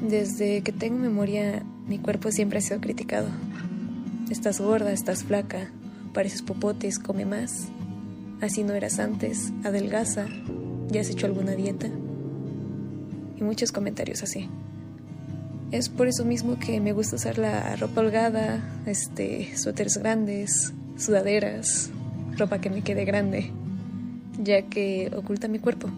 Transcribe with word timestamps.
Desde 0.00 0.62
que 0.62 0.70
tengo 0.70 0.96
memoria, 0.96 1.64
mi 1.88 1.98
cuerpo 1.98 2.30
siempre 2.30 2.58
ha 2.58 2.62
sido 2.62 2.80
criticado. 2.80 3.28
Estás 4.30 4.60
gorda, 4.60 4.92
estás 4.92 5.24
flaca, 5.24 5.72
pareces 6.14 6.42
popotes, 6.42 7.00
come 7.00 7.24
más. 7.24 7.68
Así 8.40 8.62
no 8.62 8.74
eras 8.74 9.00
antes, 9.00 9.52
adelgaza, 9.64 10.26
ya 10.88 11.00
has 11.00 11.10
hecho 11.10 11.26
alguna 11.26 11.52
dieta. 11.52 11.88
Y 13.36 13.42
muchos 13.42 13.72
comentarios 13.72 14.22
así. 14.22 14.48
Es 15.72 15.88
por 15.88 16.06
eso 16.06 16.24
mismo 16.24 16.58
que 16.60 16.80
me 16.80 16.92
gusta 16.92 17.16
usar 17.16 17.36
la 17.36 17.74
ropa 17.74 18.00
holgada, 18.00 18.62
este, 18.86 19.56
suéteres 19.56 19.98
grandes, 19.98 20.72
sudaderas, 20.96 21.90
ropa 22.36 22.60
que 22.60 22.70
me 22.70 22.82
quede 22.82 23.04
grande, 23.04 23.50
ya 24.42 24.62
que 24.62 25.10
oculta 25.14 25.48
mi 25.48 25.58
cuerpo. 25.58 25.90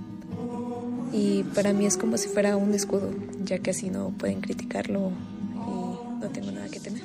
Y 1.12 1.43
para 1.55 1.73
mí 1.75 1.85
es 1.85 1.96
como 1.96 2.17
si 2.17 2.29
fuera 2.29 2.57
un 2.57 2.73
escudo, 2.75 3.11
ya 3.51 3.59
que 3.59 3.71
así 3.71 3.91
no 3.91 4.14
pueden 4.17 4.41
criticarlo 4.41 5.11
y 5.54 6.21
no 6.21 6.31
tengo 6.32 6.50
nada 6.53 6.68
que 6.68 6.81
temer. 6.81 7.03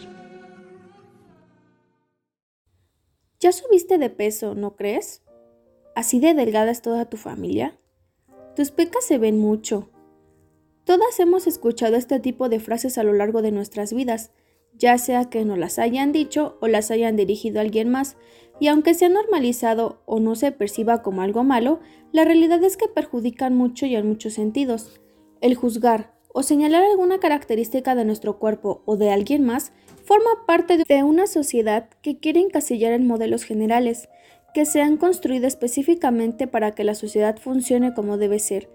Ya 3.39 3.51
subiste 3.51 3.97
de 3.97 4.09
peso, 4.09 4.55
¿no 4.55 4.75
crees? 4.75 5.23
¿Así 5.95 6.19
de 6.19 6.33
delgada 6.33 6.71
es 6.71 6.81
toda 6.81 7.09
tu 7.09 7.17
familia? 7.17 7.77
Tus 8.55 8.71
pecas 8.71 9.05
se 9.05 9.17
ven 9.17 9.37
mucho, 9.37 9.89
Todas 10.85 11.19
hemos 11.19 11.47
escuchado 11.47 11.95
este 11.95 12.19
tipo 12.19 12.47
de 12.47 12.59
frases 12.59 12.99
a 12.99 13.03
lo 13.03 13.11
largo 13.11 13.41
de 13.41 13.51
nuestras 13.51 13.91
vidas, 13.91 14.31
ya 14.77 14.99
sea 14.99 15.31
que 15.31 15.43
nos 15.43 15.57
las 15.57 15.79
hayan 15.79 16.11
dicho 16.11 16.59
o 16.61 16.67
las 16.67 16.91
hayan 16.91 17.15
dirigido 17.15 17.57
a 17.57 17.63
alguien 17.63 17.89
más, 17.89 18.17
y 18.59 18.67
aunque 18.67 18.93
se 18.93 19.05
ha 19.05 19.09
normalizado 19.09 20.03
o 20.05 20.19
no 20.19 20.35
se 20.35 20.51
perciba 20.51 21.01
como 21.01 21.23
algo 21.23 21.43
malo, 21.43 21.79
la 22.11 22.23
realidad 22.23 22.63
es 22.63 22.77
que 22.77 22.87
perjudican 22.87 23.55
mucho 23.55 23.87
y 23.87 23.95
en 23.95 24.07
muchos 24.07 24.33
sentidos. 24.33 25.01
El 25.41 25.55
juzgar 25.55 26.14
o 26.37 26.43
señalar 26.43 26.83
alguna 26.83 27.19
característica 27.19 27.95
de 27.95 28.03
nuestro 28.03 28.39
cuerpo 28.39 28.81
o 28.83 28.97
de 28.97 29.09
alguien 29.09 29.45
más 29.45 29.71
forma 30.03 30.45
parte 30.45 30.83
de 30.85 31.03
una 31.03 31.27
sociedad 31.27 31.87
que 32.01 32.17
quiere 32.19 32.41
encasillar 32.41 32.91
en 32.91 33.07
modelos 33.07 33.45
generales, 33.45 34.09
que 34.53 34.65
se 34.65 34.81
han 34.81 34.97
construido 34.97 35.47
específicamente 35.47 36.45
para 36.45 36.71
que 36.71 36.83
la 36.83 36.93
sociedad 36.93 37.37
funcione 37.37 37.93
como 37.93 38.17
debe 38.17 38.39
ser, 38.39 38.69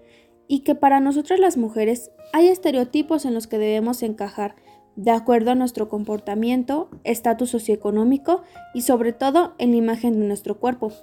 y 0.47 0.61
que 0.61 0.73
para 0.73 0.99
nosotras 0.99 1.39
las 1.39 1.55
mujeres 1.55 2.09
hay 2.33 2.47
estereotipos 2.47 3.25
en 3.25 3.35
los 3.35 3.45
que 3.45 3.59
debemos 3.59 4.01
encajar 4.01 4.55
de 4.95 5.11
acuerdo 5.11 5.51
a 5.51 5.55
nuestro 5.55 5.87
comportamiento, 5.87 6.89
estatus 7.03 7.51
socioeconómico 7.51 8.41
y 8.73 8.81
sobre 8.81 9.13
todo 9.13 9.53
en 9.59 9.69
la 9.69 9.77
imagen 9.77 10.19
de 10.19 10.25
nuestro 10.25 10.59
cuerpo. 10.59 10.93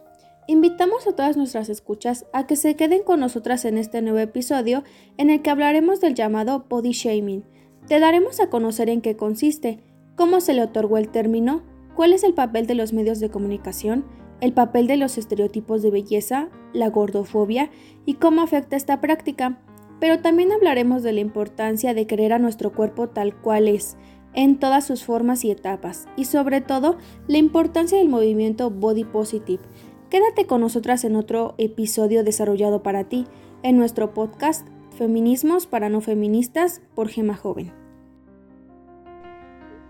Invitamos 0.50 1.06
a 1.06 1.12
todas 1.12 1.36
nuestras 1.36 1.68
escuchas 1.68 2.24
a 2.32 2.46
que 2.46 2.56
se 2.56 2.74
queden 2.74 3.02
con 3.02 3.20
nosotras 3.20 3.66
en 3.66 3.77
este 3.77 4.00
nuevo 4.00 4.18
episodio 4.18 4.82
en 5.18 5.28
el 5.28 5.42
que 5.42 5.50
hablaremos 5.50 6.00
del 6.00 6.14
llamado 6.14 6.64
body 6.70 6.92
shaming. 6.92 7.44
Te 7.86 8.00
daremos 8.00 8.40
a 8.40 8.48
conocer 8.48 8.88
en 8.88 9.02
qué 9.02 9.14
consiste, 9.14 9.80
cómo 10.16 10.40
se 10.40 10.55
le 10.55 10.62
otorgó 10.62 10.96
el 10.96 11.10
término, 11.10 11.64
cuál 11.94 12.14
es 12.14 12.24
el 12.24 12.32
papel 12.32 12.66
de 12.66 12.74
los 12.77 12.94
medios 12.94 13.20
de 13.20 13.28
comunicación, 13.28 14.06
el 14.40 14.55
papel 14.55 14.86
de 14.86 14.96
los 14.96 15.18
estereotipos 15.18 15.82
de 15.82 15.90
belleza, 15.90 16.48
la 16.72 16.88
gordofobia 16.88 17.70
y 18.06 18.14
cómo 18.14 18.40
afecta 18.40 18.74
esta 18.74 19.02
práctica, 19.02 19.60
pero 20.00 20.20
también 20.20 20.50
hablaremos 20.50 21.02
de 21.02 21.12
la 21.12 21.20
importancia 21.20 21.92
de 21.92 22.06
querer 22.06 22.33
a 22.33 22.38
nuestro 22.38 22.72
cuerpo 22.72 23.10
tal 23.10 23.38
cual 23.38 23.68
es, 23.68 23.98
en 24.33 24.58
todas 24.58 24.86
sus 24.86 25.05
formas 25.05 25.44
y 25.44 25.50
etapas, 25.50 26.06
y 26.16 26.24
sobre 26.24 26.60
todo 26.60 26.96
la 27.27 27.38
importancia 27.38 27.98
del 27.98 28.08
movimiento 28.08 28.70
Body 28.70 29.05
Positive. 29.05 29.62
Quédate 30.11 30.47
con 30.47 30.62
nosotras 30.62 31.05
en 31.05 31.17
otro 31.17 31.55
episodio 31.59 32.25
desarrollado 32.25 32.83
para 32.83 33.05
ti, 33.05 33.27
en 33.62 33.77
nuestro 33.77 34.14
podcast 34.14 34.67
Feminismos 34.97 35.67
para 35.67 35.91
no 35.91 36.01
feministas 36.01 36.81
por 36.95 37.11
Gema 37.11 37.37
Joven. 37.37 37.75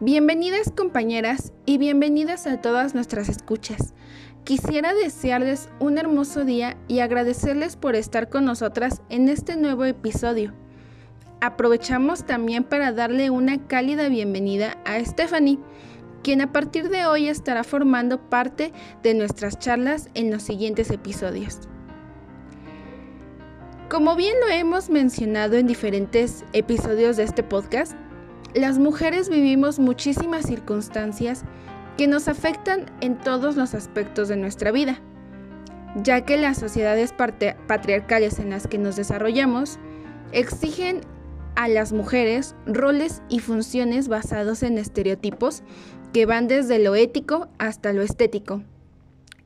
Bienvenidas 0.01 0.73
compañeras 0.73 1.53
y 1.67 1.79
bienvenidas 1.79 2.49
a 2.49 2.61
todas 2.61 2.97
nuestras 2.97 3.29
escuchas. 3.29 3.95
Quisiera 4.43 4.93
desearles 4.93 5.69
un 5.79 5.99
hermoso 5.99 6.45
día 6.45 6.77
y 6.89 6.99
agradecerles 6.99 7.77
por 7.77 7.95
estar 7.95 8.29
con 8.29 8.45
nosotras 8.45 9.03
en 9.11 9.29
este 9.29 9.57
nuevo 9.57 9.85
episodio. 9.85 10.53
Aprovechamos 11.41 12.25
también 12.25 12.65
para 12.65 12.91
darle 12.91 13.31
una 13.31 13.69
cálida 13.69 14.09
bienvenida 14.09 14.79
a 14.85 14.99
Stephanie, 15.05 15.61
quien 16.29 16.43
a 16.43 16.53
partir 16.53 16.91
de 16.91 17.07
hoy 17.07 17.27
estará 17.27 17.65
formando 17.65 18.19
parte 18.21 18.71
de 19.03 19.15
nuestras 19.15 19.59
charlas 19.59 20.11
en 20.13 20.31
los 20.31 20.43
siguientes 20.43 20.91
episodios. 20.91 21.61
Como 23.89 24.15
bien 24.15 24.35
lo 24.39 24.53
hemos 24.53 24.91
mencionado 24.91 25.57
en 25.57 25.67
diferentes 25.67 26.45
episodios 26.53 27.17
de 27.17 27.23
este 27.23 27.43
podcast, 27.43 27.95
las 28.53 28.79
mujeres 28.79 29.31
vivimos 29.31 29.79
muchísimas 29.79 30.45
circunstancias 30.45 31.45
que 31.97 32.07
nos 32.07 32.29
afectan 32.29 32.85
en 33.01 33.17
todos 33.17 33.57
los 33.57 33.73
aspectos 33.73 34.29
de 34.29 34.37
nuestra 34.37 34.71
vida, 34.71 35.01
ya 35.95 36.27
que 36.27 36.37
las 36.37 36.59
sociedades 36.59 37.15
patriarcales 37.15 38.39
en 38.39 38.51
las 38.51 38.67
que 38.67 38.77
nos 38.77 38.97
desarrollamos 38.97 39.79
exigen 40.33 41.01
a 41.59 41.67
las 41.67 41.93
mujeres 41.93 42.55
roles 42.67 43.21
y 43.29 43.41
funciones 43.41 44.07
basados 44.07 44.63
en 44.63 44.79
estereotipos 44.79 45.65
que 46.13 46.27
van 46.27 46.49
desde 46.49 46.79
lo 46.79 46.95
ético 46.95 47.49
hasta 47.59 47.93
lo 47.93 48.03
estético, 48.03 48.63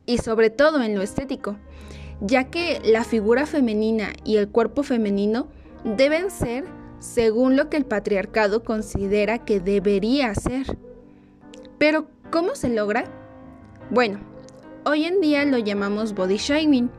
y 0.06 0.19
sobre 0.19 0.50
todo 0.50 0.83
en 0.83 0.95
lo 0.95 1.03
estético, 1.03 1.56
ya 2.21 2.50
que 2.50 2.81
la 2.84 3.05
figura 3.05 3.47
femenina 3.47 4.12
y 4.25 4.37
el 4.37 4.49
cuerpo 4.49 4.83
femenino 4.83 5.49
deben 5.84 6.31
ser 6.31 6.65
según 6.99 7.56
lo 7.56 7.69
que 7.69 7.77
el 7.77 7.84
patriarcado 7.84 8.62
considera 8.62 9.45
que 9.45 9.61
debería 9.61 10.34
ser. 10.34 10.78
Pero 11.78 12.06
¿Cómo 12.33 12.55
se 12.55 12.71
logra? 12.71 13.05
Bueno, 13.91 14.19
hoy 14.87 15.05
en 15.05 15.21
día 15.21 15.44
lo 15.44 15.59
llamamos 15.59 16.15
body 16.15 16.39
shaming, 16.39 16.91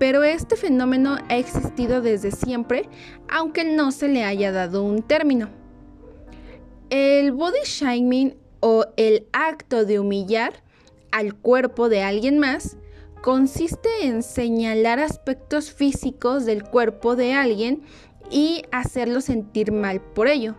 pero 0.00 0.24
este 0.24 0.56
fenómeno 0.56 1.18
ha 1.28 1.36
existido 1.36 2.02
desde 2.02 2.32
siempre, 2.32 2.88
aunque 3.28 3.62
no 3.62 3.92
se 3.92 4.08
le 4.08 4.24
haya 4.24 4.50
dado 4.50 4.82
un 4.82 5.02
término. 5.02 5.50
El 6.90 7.30
body 7.30 7.60
shaming 7.64 8.34
o 8.62 8.86
el 8.96 9.28
acto 9.34 9.84
de 9.84 10.00
humillar 10.00 10.64
al 11.10 11.34
cuerpo 11.34 11.90
de 11.90 12.02
alguien 12.02 12.38
más 12.38 12.78
consiste 13.20 13.90
en 14.04 14.22
señalar 14.22 14.98
aspectos 14.98 15.70
físicos 15.70 16.46
del 16.46 16.64
cuerpo 16.64 17.16
de 17.16 17.34
alguien 17.34 17.82
y 18.30 18.62
hacerlo 18.72 19.20
sentir 19.20 19.72
mal 19.72 20.00
por 20.00 20.28
ello 20.28 20.56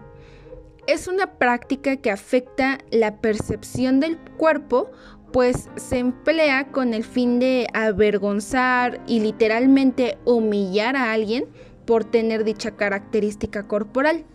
es 0.88 1.08
una 1.08 1.38
práctica 1.38 1.97
que 1.97 2.12
afecta 2.12 2.80
la 2.91 3.22
percepción 3.22 4.00
del 4.00 4.18
cuerpo, 4.38 4.91
pues 5.31 5.70
se 5.75 6.00
emplea 6.00 6.72
con 6.72 6.94
el 6.94 7.03
fin 7.03 7.40
de 7.40 7.68
avergonzar 7.74 9.02
y 9.08 9.20
literalmente 9.20 10.18
humillar 10.25 10.96
a 10.96 11.14
alguien 11.14 11.46
por 11.85 12.03
tener 12.03 12.44
dicha 12.44 12.72
característica 12.72 13.68
corporal. 13.68 14.25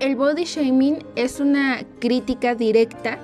El 0.00 0.16
body 0.16 0.44
shaming 0.44 1.04
es 1.14 1.40
una 1.40 1.84
crítica 1.98 2.54
directa 2.54 3.18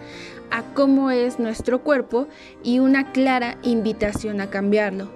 a 0.50 0.62
cómo 0.75 1.10
es 1.10 1.38
nuestro 1.38 1.82
cuerpo 1.82 2.28
y 2.62 2.81
una 2.81 3.12
clara 3.12 3.56
invitación 3.62 4.42
a 4.42 4.50
cambiarlo, 4.50 5.10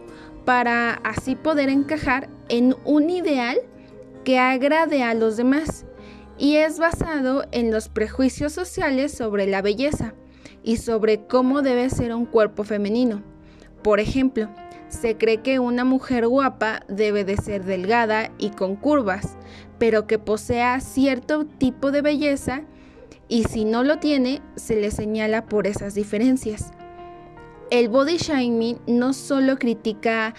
para 0.47 0.94
así 1.04 1.37
poder 1.37 1.69
encajar 1.69 2.31
en 2.48 2.76
un 2.87 3.10
ideal 3.10 3.59
que 4.25 4.38
agrade 4.38 5.03
a 5.03 5.12
los 5.12 5.37
demás 5.37 5.84
y 6.38 6.56
es 6.56 6.78
basado 6.78 7.44
en 7.53 7.71
los 7.71 7.91
prejuicios 7.91 8.54
sociales 8.54 9.12
sobre 9.12 9.47
la 9.47 9.60
belleza 9.60 10.15
y 10.62 10.78
sobre 10.78 11.27
cómo 11.27 11.60
debe 11.60 11.91
ser 11.91 12.15
un 12.15 12.25
cuerpo 12.25 12.65
femenino. 12.65 13.22
Por 13.82 14.00
ejemplo, 14.00 14.48
se 14.91 15.17
cree 15.17 15.39
que 15.39 15.59
una 15.59 15.84
mujer 15.84 16.27
guapa 16.27 16.81
debe 16.89 17.25
de 17.25 17.37
ser 17.37 17.65
delgada 17.65 18.31
y 18.39 18.51
con 18.51 18.77
curvas, 18.77 19.39
pero 19.78 20.06
que 20.06 20.19
posea 20.19 20.81
cierto 20.81 21.47
tipo 21.47 21.91
de 21.91 22.03
belleza 22.03 22.63
y 23.28 23.45
si 23.45 23.65
no 23.65 23.84
lo 23.84 23.98
tiene, 23.98 24.42
se 24.57 24.81
le 24.81 24.91
señala 24.91 25.47
por 25.47 25.66
esas 25.66 25.95
diferencias. 25.95 26.72
El 27.71 27.89
body 27.89 28.16
shaming 28.16 28.81
no 28.89 29.13
solo 29.13 29.57
critica 29.57 30.34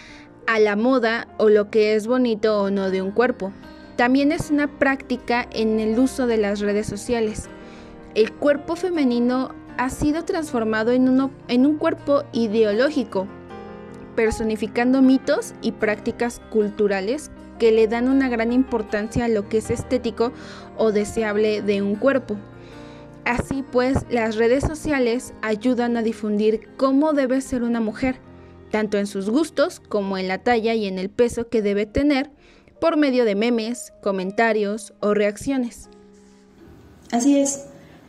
a 0.45 0.59
la 0.59 0.75
moda 0.75 1.29
o 1.37 1.47
lo 1.47 1.71
que 1.71 1.95
es 1.95 2.05
bonito 2.05 2.61
o 2.61 2.69
no 2.69 2.91
de 2.91 3.01
un 3.01 3.11
cuerpo, 3.11 3.53
también 3.95 4.33
es 4.33 4.51
una 4.51 4.67
práctica 4.67 5.47
en 5.53 5.79
el 5.79 5.97
uso 5.97 6.27
de 6.27 6.35
las 6.35 6.59
redes 6.59 6.87
sociales. 6.87 7.49
El 8.15 8.33
cuerpo 8.33 8.75
femenino 8.75 9.55
ha 9.77 9.89
sido 9.89 10.25
transformado 10.25 10.91
en, 10.91 11.07
en 11.47 11.65
un 11.65 11.77
cuerpo 11.77 12.23
ideológico, 12.33 13.27
personificando 14.15 15.01
mitos 15.01 15.53
y 15.61 15.73
prácticas 15.73 16.41
culturales 16.49 17.31
que 17.59 17.71
le 17.71 17.87
dan 17.87 18.09
una 18.09 18.29
gran 18.29 18.51
importancia 18.51 19.25
a 19.25 19.27
lo 19.27 19.47
que 19.47 19.59
es 19.59 19.69
estético 19.69 20.31
o 20.77 20.91
deseable 20.91 21.61
de 21.61 21.81
un 21.81 21.95
cuerpo. 21.95 22.37
Así 23.23 23.63
pues, 23.71 23.99
las 24.09 24.35
redes 24.35 24.63
sociales 24.63 25.33
ayudan 25.41 25.95
a 25.95 26.01
difundir 26.01 26.69
cómo 26.77 27.13
debe 27.13 27.39
ser 27.41 27.61
una 27.61 27.79
mujer, 27.79 28.15
tanto 28.71 28.97
en 28.97 29.05
sus 29.05 29.29
gustos 29.29 29.79
como 29.79 30.17
en 30.17 30.27
la 30.27 30.39
talla 30.39 30.73
y 30.73 30.87
en 30.87 30.97
el 30.97 31.09
peso 31.09 31.49
que 31.49 31.61
debe 31.61 31.85
tener, 31.85 32.31
por 32.79 32.97
medio 32.97 33.25
de 33.25 33.35
memes, 33.35 33.93
comentarios 34.01 34.93
o 35.01 35.13
reacciones. 35.13 35.87
Así 37.11 37.37
es, 37.37 37.65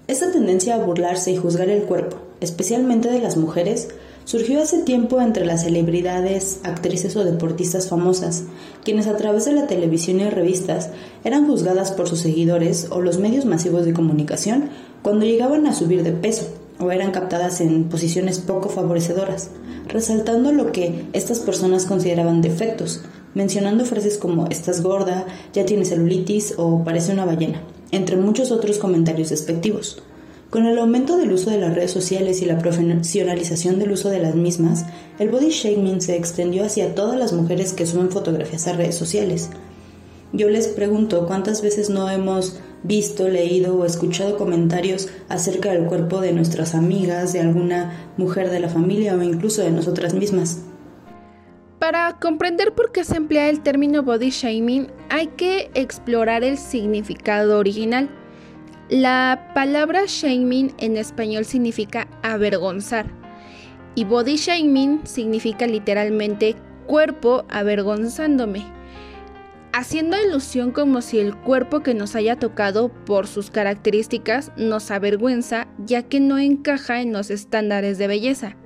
esta 0.09 0.33
tendencia 0.33 0.77
a 0.77 0.79
burlarse 0.79 1.31
y 1.31 1.37
juzgar 1.37 1.69
el 1.69 1.83
cuerpo, 1.83 2.17
especialmente 2.41 3.11
de 3.11 3.21
las 3.21 3.37
mujeres, 3.37 3.89
surgió 4.25 4.63
hace 4.63 4.83
tiempo 4.83 5.21
entre 5.21 5.45
las 5.45 5.63
celebridades, 5.63 6.61
actrices 6.63 7.17
o 7.17 7.25
deportistas 7.25 7.89
famosas, 7.89 8.45
quienes 8.85 9.07
a 9.07 9.17
través 9.17 9.45
de 9.45 9.53
la 9.53 9.67
televisión 9.67 10.21
y 10.21 10.29
revistas 10.29 10.91
eran 11.25 11.47
juzgadas 11.47 11.93
por 11.93 12.09
sus 12.09 12.21
seguidores 12.21 12.89
o 12.91 13.01
los 13.01 13.19
medios 13.19 13.45
masivos 13.45 13.85
de 13.85 13.93
comunicación 13.93 14.71
cuando 15.03 15.25
llegaban 15.25 15.67
a 15.67 15.75
subir 15.75 16.03
de 16.03 16.13
peso 16.13 16.47
o 16.79 16.91
eran 16.91 17.13
captadas 17.13 17.61
en 17.61 17.85
posiciones 17.85 18.39
poco 18.39 18.69
favorecedoras, 18.69 19.51
resaltando 19.89 20.53
lo 20.53 20.73
que 20.73 21.05
estas 21.13 21.41
personas 21.41 21.87
consideraban 21.87 22.43
defectos, 22.43 23.03
mencionando 23.35 23.85
frases 23.85 24.19
como 24.19 24.47
estás 24.49 24.83
gorda, 24.83 25.27
ya 25.53 25.65
tienes 25.65 25.91
celulitis 25.91 26.55
o 26.57 26.83
parece 26.85 27.13
una 27.13 27.25
ballena, 27.25 27.63
entre 27.91 28.17
muchos 28.17 28.51
otros 28.51 28.79
comentarios 28.79 29.31
despectivos. 29.31 30.03
Con 30.53 30.67
el 30.67 30.79
aumento 30.79 31.17
del 31.17 31.33
uso 31.33 31.49
de 31.49 31.57
las 31.57 31.75
redes 31.75 31.93
sociales 31.93 32.43
y 32.43 32.45
la 32.45 32.59
profesionalización 32.59 33.79
del 33.79 33.93
uso 33.93 34.11
de 34.11 34.19
las 34.19 34.35
mismas, 34.35 34.85
el 35.19 35.31
body 35.31 35.49
shaming 35.49 36.03
se 36.03 36.15
extendió 36.15 36.67
hacia 36.67 36.95
todas 36.95 37.19
las 37.19 37.33
mujeres 37.33 37.73
que 37.73 37.87
suben 37.87 38.11
fotografías 38.11 38.69
a 38.69 38.75
redes 38.75 38.95
sociales. 38.95 39.49
Yo 40.35 40.51
les 40.51 40.69
pregunto 40.69 41.27
cuántas 41.27 41.63
veces 41.63 41.89
no 41.89 42.11
hemos 42.11 42.61
visto, 42.83 43.31
leído 43.31 43.79
o 43.79 43.87
escuchado 43.87 44.37
comentarios 44.37 45.09
acerca 45.31 45.73
del 45.73 45.87
cuerpo 45.87 46.21
de 46.21 46.35
nuestras 46.35 46.75
amigas, 46.75 47.33
de 47.33 47.41
alguna 47.41 48.13
mujer 48.19 48.51
de 48.51 48.61
la 48.61 48.69
familia 48.69 49.15
o 49.15 49.23
incluso 49.23 49.63
de 49.63 49.71
nosotras 49.71 50.13
mismas. 50.13 50.61
Para 51.79 52.19
comprender 52.21 52.75
por 52.75 52.93
qué 52.93 53.05
se 53.05 53.17
emplea 53.17 53.49
el 53.49 53.63
término 53.63 54.03
body 54.03 54.29
shaming, 54.29 54.89
hay 55.09 55.29
que 55.29 55.71
explorar 55.73 56.45
el 56.45 56.59
significado 56.59 57.59
original. 57.59 58.11
La 58.93 59.49
palabra 59.55 60.03
shaming 60.06 60.75
en 60.77 60.99
español 60.99 61.47
significa 61.47 62.09
avergonzar 62.23 63.06
y 63.94 64.05
body 64.05 64.37
shaming 64.37 65.06
significa 65.06 65.67
literalmente 65.67 66.56
cuerpo 66.87 67.47
avergonzándome, 67.49 68.67
haciendo 69.73 70.19
ilusión 70.23 70.73
como 70.73 71.00
si 71.00 71.21
el 71.21 71.35
cuerpo 71.35 71.81
que 71.81 71.94
nos 71.94 72.15
haya 72.15 72.37
tocado 72.37 72.91
por 73.06 73.27
sus 73.27 73.50
características 73.50 74.53
nos 74.59 74.91
avergüenza 74.91 75.69
ya 75.87 76.03
que 76.03 76.21
no 76.21 76.37
encaja 76.37 77.00
en 77.00 77.15
los 77.15 77.31
estándares 77.31 77.97
de 77.97 78.09
belleza. 78.09 78.59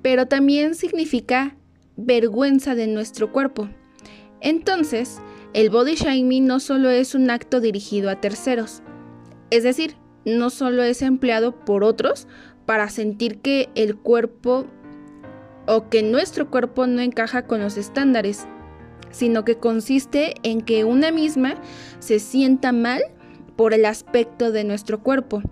Pero 0.00 0.26
también 0.26 0.76
significa 0.76 1.56
vergüenza 1.96 2.76
de 2.76 2.86
nuestro 2.86 3.32
cuerpo. 3.32 3.68
Entonces, 4.40 5.20
el 5.54 5.70
body 5.70 5.96
shaming 5.96 6.46
no 6.46 6.60
solo 6.60 6.88
es 6.88 7.16
un 7.16 7.30
acto 7.30 7.60
dirigido 7.60 8.10
a 8.10 8.20
terceros, 8.20 8.84
es 9.54 9.62
decir, 9.62 9.96
no 10.24 10.50
solo 10.50 10.82
es 10.82 11.02
empleado 11.02 11.64
por 11.64 11.84
otros 11.84 12.26
para 12.66 12.88
sentir 12.88 13.40
que 13.40 13.68
el 13.74 13.96
cuerpo 13.96 14.66
o 15.66 15.88
que 15.88 16.02
nuestro 16.02 16.50
cuerpo 16.50 16.86
no 16.86 17.00
encaja 17.00 17.46
con 17.46 17.60
los 17.60 17.76
estándares, 17.76 18.46
sino 19.10 19.44
que 19.44 19.56
consiste 19.56 20.34
en 20.42 20.60
que 20.60 20.84
una 20.84 21.10
misma 21.10 21.54
se 22.00 22.18
sienta 22.18 22.72
mal 22.72 23.02
por 23.56 23.72
el 23.72 23.84
aspecto 23.84 24.50
de 24.50 24.64
nuestro 24.64 25.02
cuerpo, 25.02 25.42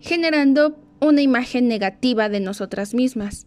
generando 0.00 0.76
una 1.00 1.22
imagen 1.22 1.68
negativa 1.68 2.28
de 2.28 2.40
nosotras 2.40 2.94
mismas. 2.94 3.46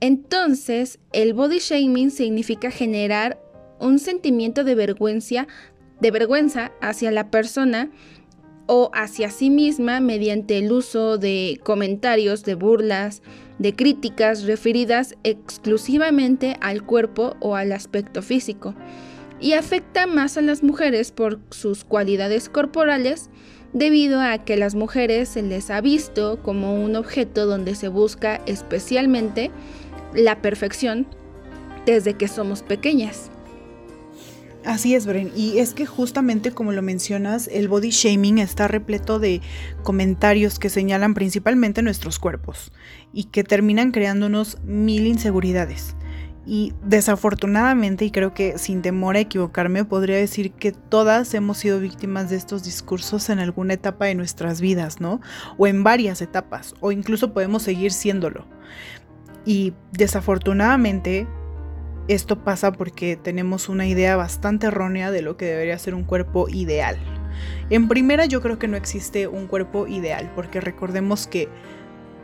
Entonces, 0.00 0.98
el 1.12 1.32
body 1.32 1.60
shaming 1.60 2.10
significa 2.10 2.70
generar 2.70 3.40
un 3.78 3.98
sentimiento 3.98 4.64
de 4.64 4.74
vergüenza, 4.74 5.46
de 6.00 6.10
vergüenza 6.10 6.72
hacia 6.80 7.12
la 7.12 7.30
persona 7.30 7.90
o 8.66 8.90
hacia 8.94 9.30
sí 9.30 9.50
misma 9.50 10.00
mediante 10.00 10.58
el 10.58 10.70
uso 10.72 11.18
de 11.18 11.60
comentarios, 11.64 12.44
de 12.44 12.54
burlas, 12.54 13.22
de 13.58 13.74
críticas 13.74 14.44
referidas 14.44 15.16
exclusivamente 15.24 16.56
al 16.60 16.84
cuerpo 16.84 17.36
o 17.40 17.56
al 17.56 17.72
aspecto 17.72 18.22
físico. 18.22 18.74
Y 19.40 19.54
afecta 19.54 20.06
más 20.06 20.36
a 20.36 20.40
las 20.40 20.62
mujeres 20.62 21.10
por 21.10 21.40
sus 21.50 21.84
cualidades 21.84 22.48
corporales 22.48 23.28
debido 23.72 24.20
a 24.20 24.38
que 24.38 24.56
las 24.56 24.74
mujeres 24.74 25.30
se 25.30 25.42
les 25.42 25.70
ha 25.70 25.80
visto 25.80 26.40
como 26.42 26.74
un 26.74 26.94
objeto 26.94 27.46
donde 27.46 27.74
se 27.74 27.88
busca 27.88 28.40
especialmente 28.46 29.50
la 30.14 30.40
perfección 30.40 31.06
desde 31.86 32.14
que 32.14 32.28
somos 32.28 32.62
pequeñas. 32.62 33.31
Así 34.64 34.94
es, 34.94 35.06
Bren. 35.06 35.32
Y 35.34 35.58
es 35.58 35.74
que 35.74 35.86
justamente 35.86 36.52
como 36.52 36.70
lo 36.70 36.82
mencionas, 36.82 37.48
el 37.52 37.66
body 37.66 37.90
shaming 37.90 38.38
está 38.38 38.68
repleto 38.68 39.18
de 39.18 39.40
comentarios 39.82 40.60
que 40.60 40.70
señalan 40.70 41.14
principalmente 41.14 41.82
nuestros 41.82 42.20
cuerpos 42.20 42.72
y 43.12 43.24
que 43.24 43.42
terminan 43.42 43.90
creándonos 43.90 44.58
mil 44.62 45.06
inseguridades. 45.06 45.96
Y 46.44 46.74
desafortunadamente, 46.84 48.04
y 48.04 48.10
creo 48.10 48.34
que 48.34 48.58
sin 48.58 48.82
temor 48.82 49.16
a 49.16 49.20
equivocarme, 49.20 49.84
podría 49.84 50.16
decir 50.16 50.52
que 50.52 50.72
todas 50.72 51.34
hemos 51.34 51.58
sido 51.58 51.78
víctimas 51.78 52.30
de 52.30 52.36
estos 52.36 52.64
discursos 52.64 53.30
en 53.30 53.38
alguna 53.38 53.74
etapa 53.74 54.06
de 54.06 54.16
nuestras 54.16 54.60
vidas, 54.60 55.00
¿no? 55.00 55.20
O 55.56 55.66
en 55.68 55.84
varias 55.84 56.20
etapas, 56.20 56.74
o 56.80 56.90
incluso 56.90 57.32
podemos 57.32 57.62
seguir 57.62 57.92
siéndolo. 57.92 58.44
Y 59.44 59.72
desafortunadamente 59.92 61.26
esto 62.08 62.42
pasa 62.42 62.72
porque 62.72 63.16
tenemos 63.16 63.68
una 63.68 63.86
idea 63.86 64.16
bastante 64.16 64.66
errónea 64.66 65.10
de 65.10 65.22
lo 65.22 65.36
que 65.36 65.46
debería 65.46 65.78
ser 65.78 65.94
un 65.94 66.04
cuerpo 66.04 66.48
ideal. 66.48 66.98
En 67.70 67.88
primera 67.88 68.26
yo 68.26 68.40
creo 68.42 68.58
que 68.58 68.68
no 68.68 68.76
existe 68.76 69.26
un 69.26 69.46
cuerpo 69.46 69.86
ideal 69.86 70.30
porque 70.34 70.60
recordemos 70.60 71.26
que 71.26 71.48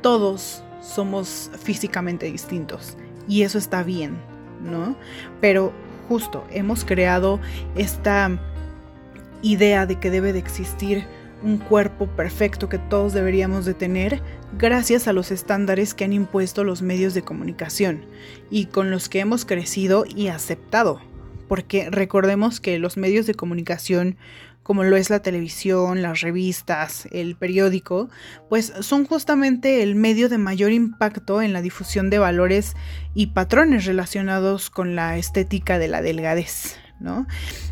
todos 0.02 0.62
somos 0.80 1.50
físicamente 1.58 2.30
distintos 2.30 2.96
y 3.26 3.42
eso 3.42 3.58
está 3.58 3.82
bien, 3.82 4.16
¿no? 4.62 4.96
Pero 5.40 5.72
justo 6.08 6.44
hemos 6.50 6.84
creado 6.84 7.40
esta 7.76 8.38
idea 9.42 9.86
de 9.86 9.96
que 9.96 10.10
debe 10.10 10.32
de 10.32 10.38
existir 10.38 11.06
un 11.43 11.58
cuerpo 11.58 12.06
perfecto 12.06 12.69
que 12.69 12.79
todos 12.79 13.12
deberíamos 13.12 13.64
de 13.64 13.75
tener 13.75 14.23
gracias 14.56 15.08
a 15.08 15.12
los 15.12 15.31
estándares 15.31 15.94
que 15.94 16.05
han 16.05 16.12
impuesto 16.12 16.64
los 16.64 16.82
medios 16.82 17.14
de 17.14 17.23
comunicación 17.23 18.05
y 18.50 18.67
con 18.67 18.90
los 18.90 19.08
que 19.08 19.20
hemos 19.20 19.44
crecido 19.44 20.05
y 20.06 20.29
aceptado. 20.29 21.00
Porque 21.46 21.88
recordemos 21.90 22.61
que 22.61 22.79
los 22.79 22.96
medios 22.96 23.26
de 23.26 23.35
comunicación, 23.35 24.17
como 24.62 24.85
lo 24.85 24.96
es 24.96 25.08
la 25.08 25.20
televisión, 25.20 26.02
las 26.02 26.20
revistas, 26.20 27.09
el 27.11 27.37
periódico, 27.37 28.11
pues 28.50 28.73
son 28.80 29.07
justamente 29.07 29.83
el 29.83 29.95
medio 29.95 30.28
de 30.28 30.37
mayor 30.37 30.73
impacto 30.73 31.40
en 31.40 31.54
la 31.54 31.62
difusión 31.62 32.11
de 32.11 32.18
valores 32.18 32.75
y 33.14 33.28
patrones 33.28 33.87
relacionados 33.87 34.68
con 34.68 34.95
la 34.95 35.16
estética 35.16 35.78
de 35.78 35.88
la 35.88 36.02
delgadez. 36.02 36.76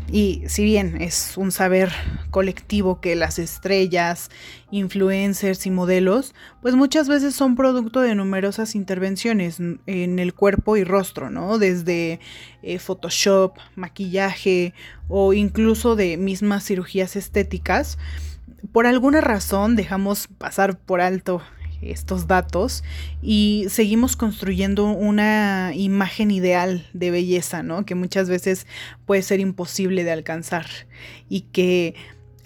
Y 0.09 0.43
si 0.47 0.63
bien 0.63 1.01
es 1.01 1.35
un 1.37 1.51
saber 1.51 1.91
colectivo 2.31 3.01
que 3.01 3.15
las 3.15 3.39
estrellas, 3.39 4.29
influencers 4.71 5.65
y 5.65 5.71
modelos, 5.71 6.33
pues 6.61 6.75
muchas 6.75 7.09
veces 7.09 7.35
son 7.35 7.55
producto 7.55 7.99
de 7.99 8.15
numerosas 8.15 8.75
intervenciones 8.75 9.59
en 9.59 10.19
el 10.19 10.33
cuerpo 10.33 10.77
y 10.77 10.83
rostro, 10.83 11.29
¿no? 11.29 11.57
Desde 11.57 12.19
eh, 12.63 12.79
Photoshop, 12.79 13.57
maquillaje 13.75 14.73
o 15.09 15.33
incluso 15.33 15.95
de 15.95 16.15
mismas 16.17 16.63
cirugías 16.63 17.15
estéticas. 17.15 17.97
Por 18.71 18.87
alguna 18.87 19.21
razón 19.21 19.75
dejamos 19.75 20.27
pasar 20.27 20.77
por 20.77 21.01
alto 21.01 21.41
estos 21.81 22.27
datos 22.27 22.83
y 23.21 23.65
seguimos 23.69 24.15
construyendo 24.15 24.85
una 24.85 25.71
imagen 25.75 26.31
ideal 26.31 26.87
de 26.93 27.11
belleza, 27.11 27.63
¿no? 27.63 27.85
Que 27.85 27.95
muchas 27.95 28.29
veces 28.29 28.67
puede 29.05 29.21
ser 29.21 29.39
imposible 29.39 30.03
de 30.03 30.11
alcanzar 30.11 30.65
y 31.29 31.41
que 31.41 31.95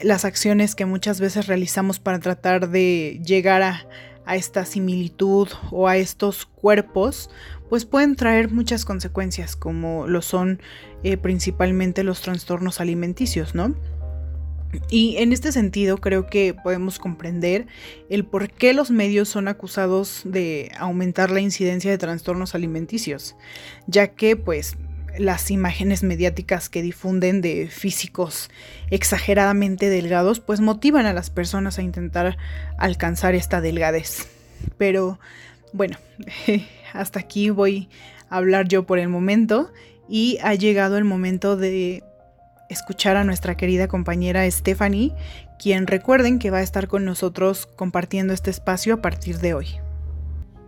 las 0.04 0.26
acciones 0.26 0.76
que 0.76 0.86
muchas 0.86 1.20
veces 1.20 1.48
realizamos 1.48 2.00
para 2.00 2.20
tratar 2.20 2.70
de 2.70 3.22
llegar 3.26 3.62
a, 3.62 3.88
esta 4.34 4.64
similitud 4.66 5.50
o 5.72 5.90
a 5.90 5.98
estos 5.98 6.46
cuerpos, 6.46 7.30
pues 7.70 7.86
pueden 7.86 8.16
traer 8.16 8.50
muchas 8.50 8.86
consecuencias, 8.86 9.58
como 9.58 10.08
lo 10.08 10.22
son 10.22 10.62
eh, 11.04 11.18
principalmente 11.18 12.04
los 12.04 12.22
trastornos 12.22 12.80
alimenticios, 12.80 13.56
¿no? 13.56 13.76
Y 14.90 15.18
en 15.18 15.34
este 15.34 15.52
sentido 15.52 15.98
creo 15.98 16.28
que 16.28 16.54
podemos 16.54 17.00
comprender 17.00 17.68
el 18.10 18.26
por 18.26 18.50
qué 18.50 18.74
los 18.74 18.92
medios 18.92 19.30
son 19.30 19.48
acusados 19.48 20.22
de 20.26 20.72
aumentar 20.78 21.32
la 21.32 21.42
incidencia 21.42 21.92
de 21.92 21.98
trastornos 21.98 22.56
alimenticios, 22.56 23.36
ya 23.88 24.08
que 24.08 24.36
pues 24.36 24.78
las 25.18 25.52
imágenes 25.52 26.04
mediáticas 26.04 26.70
que 26.70 26.82
difunden 26.82 27.42
de 27.42 27.68
físicos 27.68 28.50
exageradamente 28.90 29.90
delgados 29.90 30.40
pues 30.40 30.62
motivan 30.62 31.06
a 31.06 31.14
las 31.14 31.30
personas 31.30 31.78
a 31.78 31.82
intentar 31.82 32.38
alcanzar 32.78 33.36
esta 33.36 33.62
delgadez. 33.62 34.28
Pero 34.78 35.20
bueno, 35.74 35.98
hasta 36.94 37.20
aquí 37.20 37.50
voy 37.50 37.90
a 38.30 38.38
hablar 38.38 38.68
yo 38.68 38.86
por 38.86 39.00
el 39.00 39.10
momento 39.10 39.72
y 40.10 40.38
ha 40.44 40.56
llegado 40.56 40.98
el 40.98 41.04
momento 41.04 41.58
de 41.58 42.04
escuchar 42.72 43.18
a 43.18 43.24
nuestra 43.24 43.56
querida 43.56 43.88
compañera 43.88 44.50
Stephanie, 44.50 45.14
quien 45.60 45.88
recuerden 45.88 46.40
que 46.40 46.50
va 46.50 46.60
a 46.60 46.64
estar 46.64 46.88
con 46.88 47.06
nosotros 47.06 47.68
compartiendo 47.76 48.34
este 48.34 48.50
espacio 48.50 48.96
a 48.96 49.02
partir 49.02 49.40
de 49.40 49.54
hoy. 49.54 49.68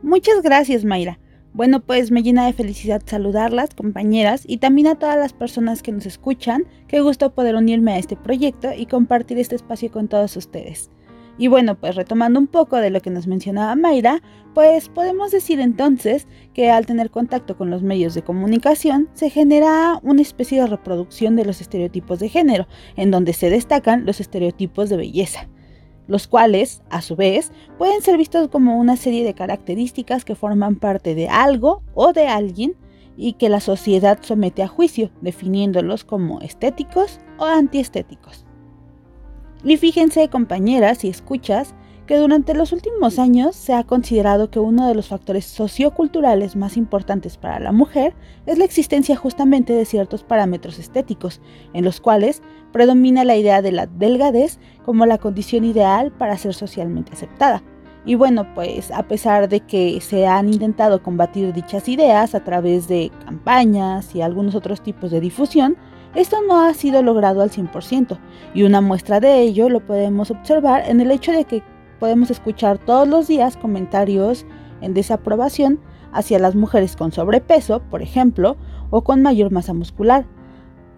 Muchas 0.01 0.41
gracias, 0.43 0.85
Mayra. 0.85 1.19
Bueno, 1.53 1.81
pues 1.81 2.09
me 2.09 2.23
llena 2.23 2.47
de 2.47 2.53
felicidad 2.53 3.01
saludarlas, 3.05 3.75
compañeras, 3.75 4.43
y 4.47 4.57
también 4.57 4.87
a 4.87 4.95
todas 4.95 5.17
las 5.17 5.33
personas 5.33 5.83
que 5.83 5.91
nos 5.91 6.05
escuchan. 6.05 6.65
Qué 6.87 7.01
gusto 7.01 7.33
poder 7.33 7.55
unirme 7.55 7.93
a 7.93 7.99
este 7.99 8.15
proyecto 8.15 8.73
y 8.75 8.87
compartir 8.87 9.37
este 9.37 9.55
espacio 9.55 9.91
con 9.91 10.07
todos 10.07 10.35
ustedes. 10.35 10.89
Y 11.37 11.47
bueno, 11.47 11.75
pues 11.75 11.95
retomando 11.95 12.39
un 12.39 12.47
poco 12.47 12.77
de 12.77 12.91
lo 12.91 13.01
que 13.01 13.09
nos 13.09 13.25
mencionaba 13.25 13.75
Mayra, 13.75 14.21
pues 14.53 14.89
podemos 14.89 15.31
decir 15.31 15.59
entonces 15.59 16.27
que 16.53 16.69
al 16.69 16.85
tener 16.85 17.09
contacto 17.09 17.57
con 17.57 17.71
los 17.71 17.81
medios 17.81 18.13
de 18.13 18.21
comunicación 18.21 19.09
se 19.13 19.31
genera 19.31 19.99
una 20.03 20.21
especie 20.21 20.61
de 20.61 20.67
reproducción 20.67 21.35
de 21.35 21.45
los 21.45 21.59
estereotipos 21.59 22.19
de 22.19 22.29
género, 22.29 22.67
en 22.95 23.09
donde 23.09 23.33
se 23.33 23.49
destacan 23.49 24.05
los 24.05 24.19
estereotipos 24.19 24.89
de 24.89 24.97
belleza, 24.97 25.49
los 26.07 26.27
cuales, 26.27 26.83
a 26.91 27.01
su 27.01 27.15
vez, 27.15 27.51
pueden 27.79 28.01
ser 28.01 28.17
vistos 28.17 28.49
como 28.49 28.77
una 28.77 28.95
serie 28.95 29.23
de 29.23 29.33
características 29.33 30.25
que 30.25 30.35
forman 30.35 30.75
parte 30.75 31.15
de 31.15 31.29
algo 31.29 31.81
o 31.95 32.13
de 32.13 32.27
alguien 32.27 32.75
y 33.17 33.33
que 33.33 33.49
la 33.49 33.59
sociedad 33.59 34.19
somete 34.21 34.61
a 34.61 34.67
juicio, 34.67 35.11
definiéndolos 35.21 36.03
como 36.03 36.41
estéticos 36.41 37.19
o 37.37 37.45
antiestéticos. 37.45 38.42
Y 39.63 39.77
fíjense, 39.77 40.29
compañeras 40.29 41.03
y 41.03 41.09
escuchas, 41.09 41.73
que 42.05 42.17
durante 42.17 42.53
los 42.53 42.73
últimos 42.73 43.17
años 43.17 43.55
se 43.55 43.73
ha 43.73 43.83
considerado 43.83 44.49
que 44.49 44.59
uno 44.59 44.87
de 44.87 44.95
los 44.95 45.07
factores 45.07 45.45
socioculturales 45.45 46.55
más 46.55 46.75
importantes 46.75 47.37
para 47.37 47.59
la 47.59 47.71
mujer 47.71 48.13
es 48.45 48.57
la 48.57 48.65
existencia 48.65 49.15
justamente 49.15 49.73
de 49.73 49.85
ciertos 49.85 50.23
parámetros 50.23 50.79
estéticos, 50.79 51.39
en 51.73 51.85
los 51.85 52.01
cuales 52.01 52.41
predomina 52.73 53.23
la 53.23 53.37
idea 53.37 53.61
de 53.61 53.71
la 53.71 53.87
delgadez 53.87 54.59
como 54.85 55.05
la 55.05 55.17
condición 55.17 55.63
ideal 55.63 56.11
para 56.11 56.37
ser 56.37 56.53
socialmente 56.53 57.13
aceptada. 57.13 57.63
Y 58.05 58.15
bueno, 58.15 58.53
pues 58.53 58.91
a 58.91 59.03
pesar 59.03 59.47
de 59.47 59.61
que 59.61 60.01
se 60.01 60.27
han 60.27 60.53
intentado 60.53 61.01
combatir 61.01 61.53
dichas 61.53 61.87
ideas 61.87 62.35
a 62.35 62.43
través 62.43 62.89
de 62.89 63.11
campañas 63.23 64.13
y 64.13 64.21
algunos 64.21 64.55
otros 64.55 64.83
tipos 64.83 65.09
de 65.09 65.21
difusión, 65.21 65.77
esto 66.15 66.37
no 66.47 66.61
ha 66.61 66.73
sido 66.73 67.01
logrado 67.01 67.41
al 67.41 67.49
100% 67.49 68.19
y 68.53 68.63
una 68.63 68.81
muestra 68.81 69.19
de 69.19 69.41
ello 69.41 69.69
lo 69.69 69.85
podemos 69.85 70.29
observar 70.31 70.83
en 70.87 71.01
el 71.01 71.11
hecho 71.11 71.31
de 71.31 71.45
que 71.45 71.63
podemos 71.99 72.29
escuchar 72.29 72.77
todos 72.77 73.07
los 73.07 73.27
días 73.27 73.57
comentarios 73.57 74.45
en 74.81 74.93
desaprobación 74.93 75.79
hacia 76.11 76.37
las 76.37 76.55
mujeres 76.55 76.95
con 76.95 77.11
sobrepeso, 77.11 77.81
por 77.89 78.01
ejemplo, 78.01 78.57
o 78.91 79.03
con 79.03 79.21
mayor 79.21 79.51
masa 79.51 79.73
muscular, 79.73 80.25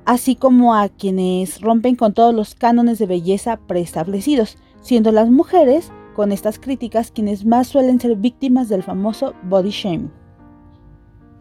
así 0.05 0.35
como 0.35 0.75
a 0.75 0.89
quienes 0.89 1.61
rompen 1.61 1.95
con 1.95 2.13
todos 2.13 2.33
los 2.33 2.55
cánones 2.55 2.99
de 2.99 3.05
belleza 3.05 3.57
preestablecidos, 3.57 4.57
siendo 4.81 5.11
las 5.11 5.29
mujeres 5.29 5.91
con 6.15 6.31
estas 6.31 6.59
críticas 6.59 7.11
quienes 7.11 7.45
más 7.45 7.67
suelen 7.67 7.99
ser 7.99 8.15
víctimas 8.15 8.67
del 8.67 8.83
famoso 8.83 9.33
body 9.43 9.69
shame. 9.69 10.24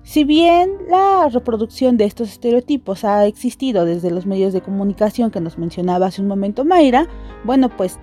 Si 0.04 0.22
bien 0.24 0.76
la 0.88 1.30
reproducción 1.30 1.96
de 1.96 2.04
estos 2.04 2.28
estereotipos 2.28 3.04
ha 3.04 3.24
existido 3.24 3.86
desde 3.86 4.10
los 4.10 4.26
medios 4.26 4.52
de 4.52 4.60
comunicación 4.60 5.30
que 5.30 5.40
nos 5.40 5.56
mencionaba 5.56 6.06
hace 6.06 6.20
un 6.20 6.28
momento 6.28 6.66
Mayra, 6.66 7.08
bueno 7.42 7.74
pues 7.74 7.98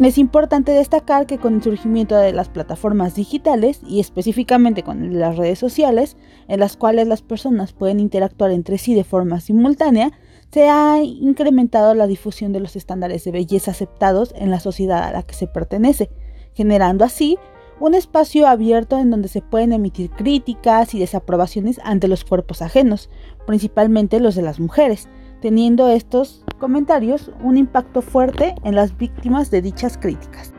es 0.00 0.16
importante 0.16 0.72
destacar 0.72 1.26
que 1.26 1.36
con 1.36 1.56
el 1.56 1.62
surgimiento 1.62 2.16
de 2.16 2.32
las 2.32 2.48
plataformas 2.48 3.14
digitales 3.14 3.80
y 3.86 4.00
específicamente 4.00 4.82
con 4.82 5.18
las 5.18 5.36
redes 5.36 5.58
sociales, 5.58 6.16
en 6.48 6.60
las 6.60 6.78
cuales 6.78 7.06
las 7.06 7.20
personas 7.20 7.74
pueden 7.74 8.00
interactuar 8.00 8.50
entre 8.50 8.78
sí 8.78 8.94
de 8.94 9.04
forma 9.04 9.40
simultánea, 9.40 10.12
se 10.50 10.70
ha 10.70 11.02
incrementado 11.02 11.94
la 11.94 12.06
difusión 12.06 12.52
de 12.52 12.60
los 12.60 12.76
estándares 12.76 13.24
de 13.24 13.32
belleza 13.32 13.72
aceptados 13.72 14.34
en 14.36 14.50
la 14.50 14.60
sociedad 14.60 15.02
a 15.02 15.12
la 15.12 15.22
que 15.22 15.34
se 15.34 15.46
pertenece, 15.46 16.10
generando 16.54 17.04
así 17.04 17.38
un 17.78 17.94
espacio 17.94 18.46
abierto 18.46 18.98
en 18.98 19.10
donde 19.10 19.28
se 19.28 19.42
pueden 19.42 19.72
emitir 19.72 20.10
críticas 20.10 20.94
y 20.94 20.98
desaprobaciones 20.98 21.80
ante 21.84 22.08
los 22.08 22.24
cuerpos 22.24 22.62
ajenos, 22.62 23.10
principalmente 23.46 24.20
los 24.20 24.34
de 24.34 24.42
las 24.42 24.60
mujeres, 24.60 25.08
teniendo 25.42 25.88
estos 25.88 26.44
comentarios 26.58 27.30
un 27.42 27.58
impacto 27.58 28.02
fuerte 28.02 28.54
en 28.64 28.74
las 28.74 28.96
víctimas 28.96 29.50
de 29.50 29.62
dichas 29.62 29.98
críticas. 29.98 30.52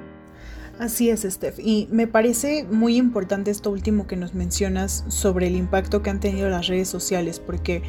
Así 0.79 1.09
es, 1.09 1.23
Steph. 1.23 1.57
Y 1.57 1.87
me 1.91 2.05
parece 2.05 2.63
muy 2.69 2.97
importante 2.97 3.49
esto 3.49 3.71
último 3.71 4.05
que 4.05 4.15
nos 4.15 4.35
mencionas 4.35 5.03
sobre 5.07 5.47
el 5.47 5.55
impacto 5.55 6.03
que 6.03 6.11
han 6.11 6.19
tenido 6.19 6.49
las 6.49 6.67
redes 6.67 6.87
sociales, 6.87 7.39
porque 7.39 7.81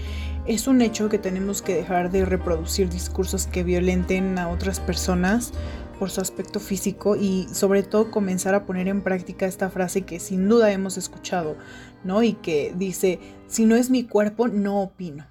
es 0.46 0.66
un 0.66 0.80
hecho 0.80 1.10
que 1.10 1.18
tenemos 1.18 1.60
que 1.60 1.74
dejar 1.74 2.10
de 2.10 2.24
reproducir 2.24 2.88
discursos 2.88 3.46
que 3.46 3.62
violenten 3.62 4.38
a 4.38 4.48
otras 4.48 4.80
personas 4.80 5.52
por 5.98 6.10
su 6.10 6.20
aspecto 6.20 6.60
físico 6.60 7.16
y 7.16 7.48
sobre 7.52 7.82
todo 7.82 8.10
comenzar 8.10 8.54
a 8.54 8.64
poner 8.66 8.88
en 8.88 9.02
práctica 9.02 9.46
esta 9.46 9.70
frase 9.70 10.02
que 10.02 10.20
sin 10.20 10.48
duda 10.48 10.70
hemos 10.70 10.96
escuchado, 10.96 11.56
¿no? 12.04 12.22
Y 12.22 12.34
que 12.34 12.74
dice, 12.76 13.18
si 13.46 13.64
no 13.66 13.76
es 13.76 13.90
mi 13.90 14.04
cuerpo, 14.04 14.48
no 14.48 14.80
opino. 14.80 15.26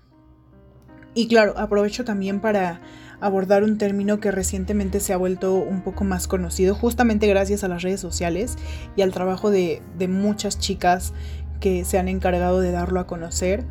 Y 1.13 1.27
claro, 1.27 1.57
aprovecho 1.57 2.05
también 2.05 2.41
para 2.41 2.81
abordar 3.19 3.63
un 3.63 3.77
término 3.77 4.19
que 4.19 4.29
recientemente 4.29 4.99
se 4.99 5.13
ha 5.13 5.17
vuelto 5.17 5.55
un 5.55 5.81
poco 5.81 6.03
más 6.03 6.27
conocido, 6.27 6.75
justamente 6.75 7.25
gracias 7.27 7.63
a 7.63 7.67
las 7.67 7.81
redes 7.81 7.99
sociales 7.99 8.55
y 8.95 9.01
al 9.01 9.11
trabajo 9.11 9.49
de, 9.49 9.81
de 9.97 10.07
muchas 10.07 10.59
chicas 10.59 11.13
que 11.59 11.83
se 11.85 11.97
han 11.97 12.07
encargado 12.07 12.59
de 12.59 12.71
darlo 12.71 12.99
a 12.99 13.07
conocer 13.07 13.65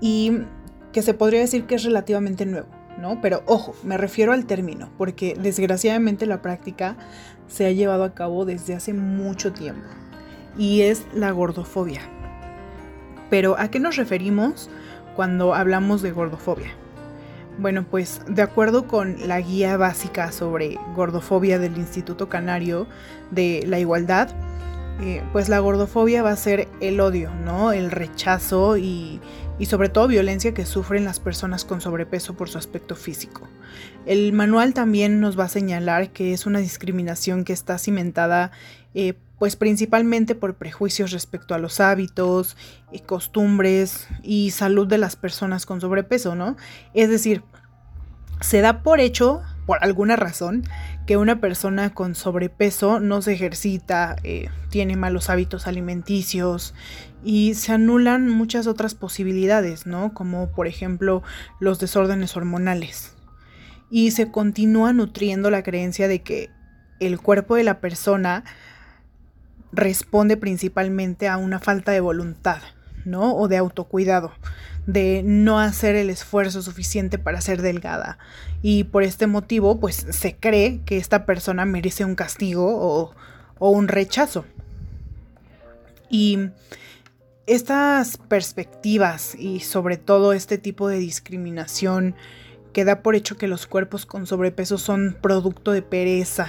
y 0.00 0.42
que 0.92 1.02
se 1.02 1.14
podría 1.14 1.40
decir 1.40 1.66
que 1.66 1.74
es 1.74 1.82
relativamente 1.82 2.46
nuevo 2.46 2.79
¿no? 3.00 3.20
Pero 3.20 3.42
ojo, 3.46 3.74
me 3.82 3.96
refiero 3.96 4.32
al 4.32 4.46
término, 4.46 4.90
porque 4.98 5.36
desgraciadamente 5.40 6.26
la 6.26 6.42
práctica 6.42 6.96
se 7.48 7.66
ha 7.66 7.72
llevado 7.72 8.04
a 8.04 8.14
cabo 8.14 8.44
desde 8.44 8.74
hace 8.74 8.92
mucho 8.92 9.52
tiempo, 9.52 9.88
y 10.56 10.82
es 10.82 11.04
la 11.14 11.30
gordofobia. 11.30 12.02
Pero 13.30 13.58
¿a 13.58 13.68
qué 13.68 13.78
nos 13.80 13.96
referimos 13.96 14.68
cuando 15.16 15.54
hablamos 15.54 16.02
de 16.02 16.12
gordofobia? 16.12 16.70
Bueno, 17.58 17.84
pues 17.88 18.22
de 18.26 18.42
acuerdo 18.42 18.86
con 18.86 19.28
la 19.28 19.40
guía 19.40 19.76
básica 19.76 20.32
sobre 20.32 20.78
gordofobia 20.94 21.58
del 21.58 21.76
Instituto 21.76 22.28
Canario 22.28 22.86
de 23.30 23.64
la 23.66 23.78
Igualdad, 23.78 24.30
eh, 25.02 25.22
pues 25.32 25.48
la 25.48 25.58
gordofobia 25.58 26.22
va 26.22 26.30
a 26.30 26.36
ser 26.36 26.68
el 26.80 27.00
odio, 27.00 27.30
¿no? 27.44 27.72
El 27.72 27.90
rechazo 27.90 28.76
y 28.76 29.20
y 29.60 29.66
sobre 29.66 29.90
todo 29.90 30.08
violencia 30.08 30.54
que 30.54 30.64
sufren 30.64 31.04
las 31.04 31.20
personas 31.20 31.64
con 31.64 31.80
sobrepeso 31.82 32.34
por 32.34 32.48
su 32.48 32.58
aspecto 32.58 32.96
físico. 32.96 33.46
El 34.06 34.32
manual 34.32 34.74
también 34.74 35.20
nos 35.20 35.38
va 35.38 35.44
a 35.44 35.48
señalar 35.48 36.10
que 36.10 36.32
es 36.32 36.46
una 36.46 36.58
discriminación 36.58 37.44
que 37.44 37.52
está 37.52 37.78
cimentada 37.78 38.50
eh, 38.94 39.14
pues 39.38 39.56
principalmente 39.56 40.34
por 40.34 40.54
prejuicios 40.54 41.12
respecto 41.12 41.54
a 41.54 41.58
los 41.58 41.78
hábitos, 41.78 42.56
eh, 42.90 43.00
costumbres 43.00 44.08
y 44.22 44.50
salud 44.50 44.86
de 44.86 44.98
las 44.98 45.16
personas 45.16 45.66
con 45.66 45.80
sobrepeso, 45.80 46.34
¿no? 46.34 46.56
Es 46.92 47.08
decir, 47.08 47.42
se 48.40 48.62
da 48.62 48.82
por 48.82 48.98
hecho, 49.00 49.42
por 49.66 49.84
alguna 49.84 50.16
razón, 50.16 50.64
que 51.10 51.16
una 51.16 51.40
persona 51.40 51.92
con 51.92 52.14
sobrepeso 52.14 53.00
no 53.00 53.20
se 53.20 53.32
ejercita, 53.32 54.14
eh, 54.22 54.48
tiene 54.68 54.94
malos 54.94 55.28
hábitos 55.28 55.66
alimenticios 55.66 56.72
y 57.24 57.54
se 57.54 57.72
anulan 57.72 58.28
muchas 58.28 58.68
otras 58.68 58.94
posibilidades, 58.94 59.86
¿no? 59.86 60.14
Como 60.14 60.52
por 60.52 60.68
ejemplo 60.68 61.24
los 61.58 61.80
desórdenes 61.80 62.36
hormonales. 62.36 63.16
Y 63.90 64.12
se 64.12 64.30
continúa 64.30 64.92
nutriendo 64.92 65.50
la 65.50 65.64
creencia 65.64 66.06
de 66.06 66.22
que 66.22 66.50
el 67.00 67.18
cuerpo 67.18 67.56
de 67.56 67.64
la 67.64 67.80
persona 67.80 68.44
responde 69.72 70.36
principalmente 70.36 71.26
a 71.26 71.38
una 71.38 71.58
falta 71.58 71.90
de 71.90 71.98
voluntad, 71.98 72.62
¿no? 73.04 73.34
O 73.34 73.48
de 73.48 73.56
autocuidado, 73.56 74.32
de 74.92 75.22
no 75.24 75.60
hacer 75.60 75.94
el 75.94 76.10
esfuerzo 76.10 76.62
suficiente 76.62 77.18
para 77.18 77.40
ser 77.40 77.62
delgada. 77.62 78.18
Y 78.62 78.84
por 78.84 79.02
este 79.02 79.26
motivo, 79.26 79.78
pues 79.78 80.06
se 80.10 80.36
cree 80.36 80.80
que 80.84 80.96
esta 80.96 81.26
persona 81.26 81.64
merece 81.64 82.04
un 82.04 82.14
castigo 82.14 83.14
o, 83.58 83.70
un 83.70 83.88
rechazo. 83.88 84.44
Y 86.08 86.38
estas 87.46 88.16
perspectivas 88.16 89.34
y 89.34 89.60
sobre 89.60 89.96
todo 89.96 90.32
este 90.32 90.58
tipo 90.58 90.88
de 90.88 90.98
discriminación 90.98 92.14
que 92.72 92.84
da 92.84 93.02
por 93.02 93.14
hecho 93.14 93.36
que 93.36 93.48
los 93.48 93.66
cuerpos 93.66 94.06
con 94.06 94.26
sobrepeso 94.26 94.78
son 94.78 95.16
producto 95.20 95.72
de 95.72 95.82
pereza 95.82 96.48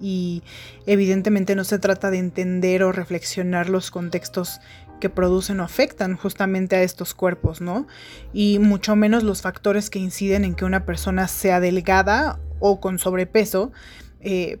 y 0.00 0.42
evidentemente 0.86 1.54
no 1.54 1.64
se 1.64 1.78
trata 1.78 2.10
de 2.10 2.18
entender 2.18 2.82
o 2.82 2.92
reflexionar 2.92 3.70
los 3.70 3.90
contextos 3.90 4.60
que 5.02 5.10
producen 5.10 5.58
o 5.58 5.64
afectan 5.64 6.16
justamente 6.16 6.76
a 6.76 6.82
estos 6.84 7.12
cuerpos, 7.12 7.60
¿no? 7.60 7.88
Y 8.32 8.60
mucho 8.60 8.94
menos 8.94 9.24
los 9.24 9.42
factores 9.42 9.90
que 9.90 9.98
inciden 9.98 10.44
en 10.44 10.54
que 10.54 10.64
una 10.64 10.86
persona 10.86 11.26
sea 11.26 11.58
delgada 11.58 12.38
o 12.60 12.78
con 12.78 13.00
sobrepeso, 13.00 13.72
eh, 14.20 14.60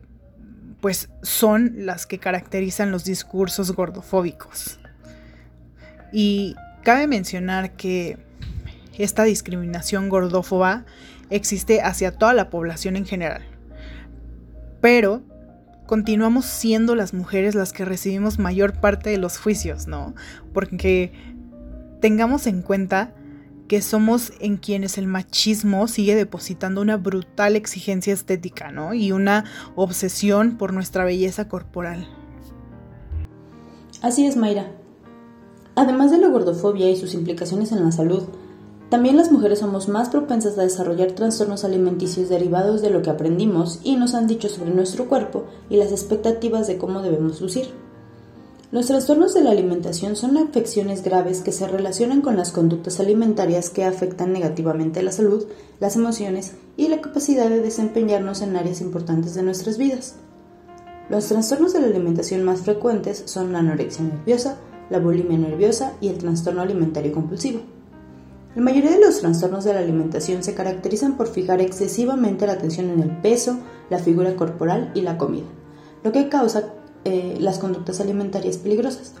pues 0.80 1.10
son 1.22 1.86
las 1.86 2.06
que 2.06 2.18
caracterizan 2.18 2.90
los 2.90 3.04
discursos 3.04 3.70
gordofóbicos. 3.70 4.80
Y 6.12 6.56
cabe 6.82 7.06
mencionar 7.06 7.76
que 7.76 8.18
esta 8.98 9.22
discriminación 9.22 10.08
gordófoba 10.08 10.86
existe 11.30 11.82
hacia 11.82 12.18
toda 12.18 12.34
la 12.34 12.50
población 12.50 12.96
en 12.96 13.06
general. 13.06 13.42
Pero 14.80 15.22
continuamos 15.92 16.46
siendo 16.46 16.94
las 16.94 17.12
mujeres 17.12 17.54
las 17.54 17.74
que 17.74 17.84
recibimos 17.84 18.38
mayor 18.38 18.80
parte 18.80 19.10
de 19.10 19.18
los 19.18 19.36
juicios, 19.36 19.86
¿no? 19.86 20.14
Porque 20.54 21.12
tengamos 22.00 22.46
en 22.46 22.62
cuenta 22.62 23.14
que 23.68 23.82
somos 23.82 24.32
en 24.40 24.56
quienes 24.56 24.96
el 24.96 25.06
machismo 25.06 25.86
sigue 25.88 26.14
depositando 26.14 26.80
una 26.80 26.96
brutal 26.96 27.56
exigencia 27.56 28.14
estética, 28.14 28.72
¿no? 28.72 28.94
Y 28.94 29.12
una 29.12 29.44
obsesión 29.76 30.56
por 30.56 30.72
nuestra 30.72 31.04
belleza 31.04 31.50
corporal. 31.50 32.08
Así 34.00 34.24
es, 34.24 34.34
Mayra. 34.34 34.72
Además 35.74 36.10
de 36.10 36.16
la 36.16 36.28
gordofobia 36.28 36.90
y 36.90 36.96
sus 36.96 37.12
implicaciones 37.12 37.70
en 37.70 37.84
la 37.84 37.92
salud, 37.92 38.22
también 38.92 39.16
las 39.16 39.32
mujeres 39.32 39.60
somos 39.60 39.88
más 39.88 40.10
propensas 40.10 40.58
a 40.58 40.62
desarrollar 40.64 41.12
trastornos 41.12 41.64
alimenticios 41.64 42.28
derivados 42.28 42.82
de 42.82 42.90
lo 42.90 43.00
que 43.00 43.08
aprendimos 43.08 43.80
y 43.82 43.96
nos 43.96 44.12
han 44.12 44.26
dicho 44.26 44.50
sobre 44.50 44.74
nuestro 44.74 45.08
cuerpo 45.08 45.46
y 45.70 45.78
las 45.78 45.92
expectativas 45.92 46.66
de 46.66 46.76
cómo 46.76 47.00
debemos 47.00 47.40
lucir. 47.40 47.68
Los 48.70 48.88
trastornos 48.88 49.32
de 49.32 49.44
la 49.44 49.50
alimentación 49.50 50.14
son 50.14 50.36
afecciones 50.36 51.02
graves 51.02 51.40
que 51.40 51.52
se 51.52 51.66
relacionan 51.66 52.20
con 52.20 52.36
las 52.36 52.52
conductas 52.52 53.00
alimentarias 53.00 53.70
que 53.70 53.86
afectan 53.86 54.30
negativamente 54.30 55.02
la 55.02 55.12
salud, 55.12 55.46
las 55.80 55.96
emociones 55.96 56.52
y 56.76 56.88
la 56.88 57.00
capacidad 57.00 57.48
de 57.48 57.62
desempeñarnos 57.62 58.42
en 58.42 58.56
áreas 58.56 58.82
importantes 58.82 59.32
de 59.32 59.42
nuestras 59.42 59.78
vidas. 59.78 60.16
Los 61.08 61.28
trastornos 61.28 61.72
de 61.72 61.80
la 61.80 61.86
alimentación 61.86 62.44
más 62.44 62.60
frecuentes 62.60 63.22
son 63.24 63.54
la 63.54 63.60
anorexia 63.60 64.04
nerviosa, 64.04 64.58
la 64.90 64.98
bulimia 64.98 65.38
nerviosa 65.38 65.94
y 66.02 66.08
el 66.08 66.18
trastorno 66.18 66.60
alimentario 66.60 67.14
compulsivo. 67.14 67.71
La 68.54 68.60
mayoría 68.60 68.90
de 68.90 69.00
los 69.00 69.20
trastornos 69.20 69.64
de 69.64 69.72
la 69.72 69.80
alimentación 69.80 70.42
se 70.42 70.54
caracterizan 70.54 71.16
por 71.16 71.26
fijar 71.26 71.62
excesivamente 71.62 72.46
la 72.46 72.52
atención 72.52 72.90
en 72.90 73.00
el 73.00 73.10
peso, 73.22 73.58
la 73.88 73.98
figura 73.98 74.36
corporal 74.36 74.92
y 74.94 75.00
la 75.00 75.16
comida, 75.16 75.46
lo 76.04 76.12
que 76.12 76.28
causa 76.28 76.74
eh, 77.04 77.38
las 77.40 77.58
conductas 77.58 78.00
alimentarias 78.00 78.58
peligrosas. 78.58 79.14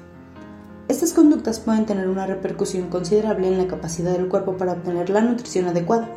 Estas 0.88 1.14
conductas 1.14 1.60
pueden 1.60 1.86
tener 1.86 2.10
una 2.10 2.26
repercusión 2.26 2.88
considerable 2.90 3.48
en 3.48 3.56
la 3.56 3.68
capacidad 3.68 4.12
del 4.12 4.28
cuerpo 4.28 4.58
para 4.58 4.72
obtener 4.72 5.08
la 5.08 5.22
nutrición 5.22 5.64
adecuada. 5.64 6.10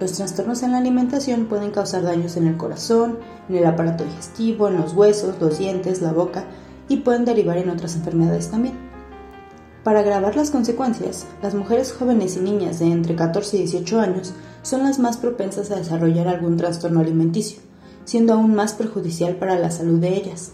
Los 0.00 0.12
trastornos 0.12 0.62
en 0.62 0.72
la 0.72 0.78
alimentación 0.78 1.44
pueden 1.44 1.72
causar 1.72 2.02
daños 2.04 2.38
en 2.38 2.46
el 2.46 2.56
corazón, 2.56 3.18
en 3.50 3.56
el 3.56 3.66
aparato 3.66 4.04
digestivo, 4.04 4.68
en 4.68 4.78
los 4.78 4.94
huesos, 4.94 5.36
los 5.40 5.58
dientes, 5.58 6.00
la 6.00 6.14
boca 6.14 6.44
y 6.88 6.98
pueden 6.98 7.26
derivar 7.26 7.58
en 7.58 7.68
otras 7.68 7.96
enfermedades 7.96 8.50
también. 8.50 8.89
Para 9.84 10.00
agravar 10.00 10.36
las 10.36 10.50
consecuencias, 10.50 11.26
las 11.42 11.54
mujeres 11.54 11.92
jóvenes 11.92 12.36
y 12.36 12.40
niñas 12.40 12.80
de 12.80 12.86
entre 12.86 13.16
14 13.16 13.56
y 13.56 13.60
18 13.60 14.00
años 14.00 14.34
son 14.60 14.82
las 14.82 14.98
más 14.98 15.16
propensas 15.16 15.70
a 15.70 15.76
desarrollar 15.76 16.28
algún 16.28 16.58
trastorno 16.58 17.00
alimenticio, 17.00 17.62
siendo 18.04 18.34
aún 18.34 18.54
más 18.54 18.74
perjudicial 18.74 19.36
para 19.36 19.58
la 19.58 19.70
salud 19.70 19.98
de 19.98 20.14
ellas. 20.16 20.52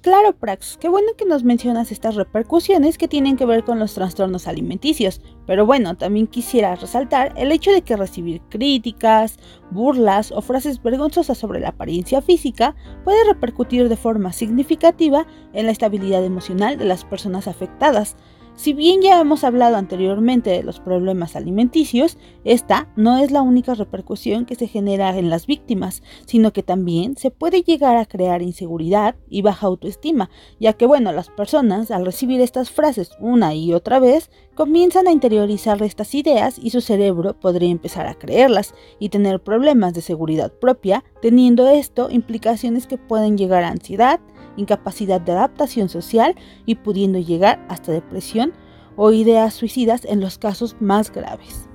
Claro, 0.00 0.34
Prax, 0.34 0.76
qué 0.78 0.90
bueno 0.90 1.12
que 1.16 1.24
nos 1.24 1.44
mencionas 1.44 1.90
estas 1.90 2.14
repercusiones 2.14 2.98
que 2.98 3.08
tienen 3.08 3.38
que 3.38 3.46
ver 3.46 3.64
con 3.64 3.78
los 3.78 3.94
trastornos 3.94 4.46
alimenticios, 4.46 5.22
pero 5.46 5.64
bueno, 5.64 5.96
también 5.96 6.26
quisiera 6.26 6.74
resaltar 6.74 7.32
el 7.38 7.50
hecho 7.52 7.70
de 7.70 7.80
que 7.80 7.96
recibir 7.96 8.42
críticas, 8.50 9.38
burlas 9.70 10.30
o 10.30 10.42
frases 10.42 10.82
vergonzosas 10.82 11.38
sobre 11.38 11.60
la 11.60 11.70
apariencia 11.70 12.20
física 12.20 12.76
puede 13.02 13.24
repercutir 13.24 13.88
de 13.88 13.96
forma 13.96 14.34
significativa 14.34 15.26
en 15.54 15.64
la 15.64 15.72
estabilidad 15.72 16.22
emocional 16.22 16.76
de 16.76 16.84
las 16.84 17.06
personas 17.06 17.48
afectadas, 17.48 18.14
si 18.56 18.72
bien 18.72 19.02
ya 19.02 19.20
hemos 19.20 19.42
hablado 19.42 19.76
anteriormente 19.76 20.50
de 20.50 20.62
los 20.62 20.78
problemas 20.78 21.34
alimenticios, 21.34 22.18
esta 22.44 22.88
no 22.94 23.18
es 23.18 23.32
la 23.32 23.42
única 23.42 23.74
repercusión 23.74 24.44
que 24.46 24.54
se 24.54 24.68
genera 24.68 25.18
en 25.18 25.28
las 25.28 25.46
víctimas, 25.46 26.02
sino 26.26 26.52
que 26.52 26.62
también 26.62 27.16
se 27.16 27.30
puede 27.30 27.62
llegar 27.62 27.96
a 27.96 28.06
crear 28.06 28.42
inseguridad 28.42 29.16
y 29.28 29.42
baja 29.42 29.66
autoestima, 29.66 30.30
ya 30.60 30.72
que 30.72 30.86
bueno, 30.86 31.12
las 31.12 31.30
personas 31.30 31.90
al 31.90 32.06
recibir 32.06 32.40
estas 32.40 32.70
frases 32.70 33.10
una 33.18 33.54
y 33.54 33.72
otra 33.72 33.98
vez 33.98 34.30
comienzan 34.54 35.08
a 35.08 35.12
interiorizar 35.12 35.82
estas 35.82 36.14
ideas 36.14 36.58
y 36.62 36.70
su 36.70 36.80
cerebro 36.80 37.38
podría 37.38 37.70
empezar 37.70 38.06
a 38.06 38.14
creerlas 38.14 38.74
y 39.00 39.08
tener 39.08 39.40
problemas 39.40 39.94
de 39.94 40.00
seguridad 40.00 40.52
propia, 40.52 41.04
teniendo 41.20 41.68
esto 41.68 42.08
implicaciones 42.10 42.86
que 42.86 42.98
pueden 42.98 43.36
llegar 43.36 43.64
a 43.64 43.68
ansiedad, 43.68 44.20
incapacidad 44.56 45.20
de 45.20 45.32
adaptación 45.32 45.88
social 45.88 46.34
y 46.66 46.76
pudiendo 46.76 47.18
llegar 47.18 47.64
hasta 47.68 47.92
depresión 47.92 48.52
o 48.96 49.10
ideas 49.12 49.54
suicidas 49.54 50.04
en 50.04 50.20
los 50.20 50.38
casos 50.38 50.76
más 50.80 51.10
graves. 51.12 51.68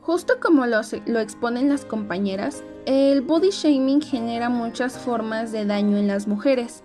Justo 0.00 0.34
como 0.40 0.66
lo, 0.66 0.80
exponen 1.20 1.68
las 1.68 1.84
compañeras, 1.84 2.64
el 2.86 3.20
body 3.20 3.50
shaming 3.50 4.00
genera 4.00 4.48
muchas 4.48 4.98
formas 4.98 5.52
de 5.52 5.66
daño 5.66 5.98
en 5.98 6.08
las 6.08 6.26
mujeres. 6.26 6.82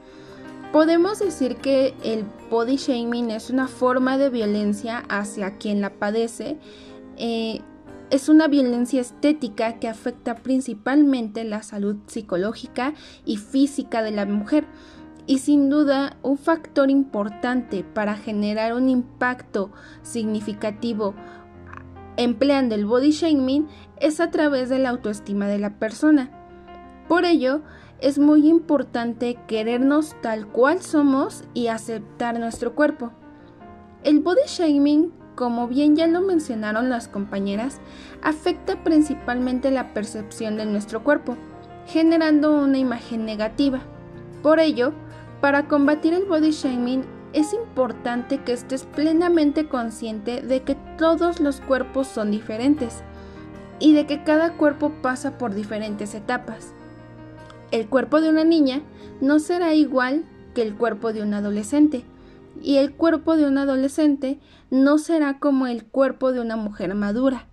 Podemos 0.71 1.19
decir 1.19 1.55
que 1.55 1.93
el 2.03 2.25
body 2.51 2.75
shaming 2.75 3.31
es 3.31 3.49
una 3.49 3.67
forma 3.67 4.17
de 4.17 4.29
violencia 4.29 5.05
hacia 5.07 5.57
quien 5.57 5.79
la 5.79 5.91
padece. 5.91 6.57
Eh, 7.17 7.61
es 8.09 8.29
una 8.29 8.47
violencia 8.47 9.01
estética 9.01 9.79
que 9.79 9.87
afecta 9.87 10.35
principalmente 10.35 11.43
la 11.43 11.63
salud 11.63 11.97
psicológica 12.07 12.93
y 13.25 13.37
física 13.37 14.03
de 14.03 14.11
la 14.11 14.25
mujer 14.25 14.65
y 15.27 15.39
sin 15.39 15.69
duda 15.69 16.17
un 16.21 16.37
factor 16.37 16.91
importante 16.91 17.83
para 17.83 18.15
generar 18.15 18.73
un 18.73 18.89
impacto 18.89 19.71
significativo 20.03 21.15
empleando 22.17 22.75
el 22.75 22.85
body 22.85 23.11
shaming 23.11 23.67
es 23.99 24.19
a 24.19 24.31
través 24.31 24.69
de 24.69 24.79
la 24.79 24.89
autoestima 24.89 25.47
de 25.47 25.59
la 25.59 25.79
persona. 25.79 26.31
Por 27.07 27.25
ello, 27.25 27.61
es 27.99 28.19
muy 28.19 28.47
importante 28.47 29.37
querernos 29.47 30.15
tal 30.21 30.47
cual 30.47 30.81
somos 30.81 31.43
y 31.53 31.67
aceptar 31.67 32.39
nuestro 32.39 32.75
cuerpo. 32.75 33.11
El 34.03 34.19
body 34.19 34.41
shaming 34.47 35.11
como 35.35 35.67
bien 35.67 35.95
ya 35.95 36.07
lo 36.07 36.21
mencionaron 36.21 36.89
las 36.89 37.07
compañeras, 37.07 37.79
afecta 38.21 38.83
principalmente 38.83 39.71
la 39.71 39.93
percepción 39.93 40.57
de 40.57 40.65
nuestro 40.65 41.03
cuerpo, 41.03 41.35
generando 41.87 42.57
una 42.57 42.77
imagen 42.77 43.25
negativa. 43.25 43.81
Por 44.41 44.59
ello, 44.59 44.93
para 45.41 45.67
combatir 45.67 46.13
el 46.13 46.25
body 46.25 46.51
shaming 46.51 47.03
es 47.33 47.53
importante 47.53 48.41
que 48.43 48.53
estés 48.53 48.85
plenamente 48.85 49.67
consciente 49.67 50.41
de 50.41 50.63
que 50.63 50.75
todos 50.97 51.41
los 51.41 51.59
cuerpos 51.59 52.07
son 52.07 52.31
diferentes 52.31 53.03
y 53.79 53.93
de 53.93 54.05
que 54.05 54.23
cada 54.23 54.53
cuerpo 54.53 54.91
pasa 55.01 55.37
por 55.37 55.53
diferentes 55.53 56.15
etapas. 56.15 56.73
El 57.71 57.87
cuerpo 57.87 58.21
de 58.21 58.29
una 58.29 58.45
niña 58.45 58.81
no 59.19 59.39
será 59.39 59.73
igual 59.73 60.23
que 60.53 60.61
el 60.61 60.75
cuerpo 60.75 61.11
de 61.11 61.23
un 61.23 61.33
adolescente 61.33 62.05
y 62.61 62.77
el 62.77 62.93
cuerpo 62.93 63.35
de 63.35 63.45
un 63.45 63.57
adolescente 63.57 64.39
no 64.69 64.97
será 64.97 65.39
como 65.39 65.67
el 65.67 65.85
cuerpo 65.85 66.31
de 66.31 66.41
una 66.41 66.55
mujer 66.55 66.93
madura. 66.95 67.47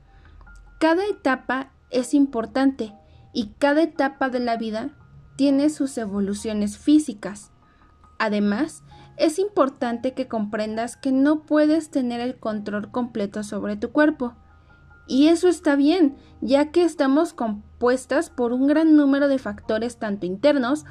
Cada 0.81 1.05
etapa 1.07 1.73
es 1.91 2.15
importante 2.15 2.95
y 3.33 3.49
cada 3.59 3.83
etapa 3.83 4.29
de 4.29 4.41
la 4.41 4.57
vida 4.57 4.91
tiene 5.37 5.71
sus 5.71 5.97
evoluciones 5.99 6.79
físicas. 6.79 7.51
Además, 8.19 8.83
es 9.17 9.39
importante 9.39 10.15
que 10.15 10.29
comprendas 10.29 10.97
que 10.97 11.13
no 11.13 11.43
puedes 11.43 11.91
tener 11.91 12.21
el 12.21 12.39
control 12.39 12.91
completo 12.91 13.43
sobre 13.43 13.77
tu 13.77 13.91
cuerpo. 13.91 14.35
Y 15.07 15.29
eso 15.29 15.49
está 15.49 15.77
bien, 15.77 16.17
ya 16.41 16.71
que 16.71 16.85
estamos 16.85 17.33
compuestas 17.33 18.31
por 18.31 18.53
un 18.53 18.67
gran 18.67 18.97
número 18.97 19.29
de 19.29 19.39
factores 19.39 19.99
tanto 19.99 20.27
internos 20.27 20.85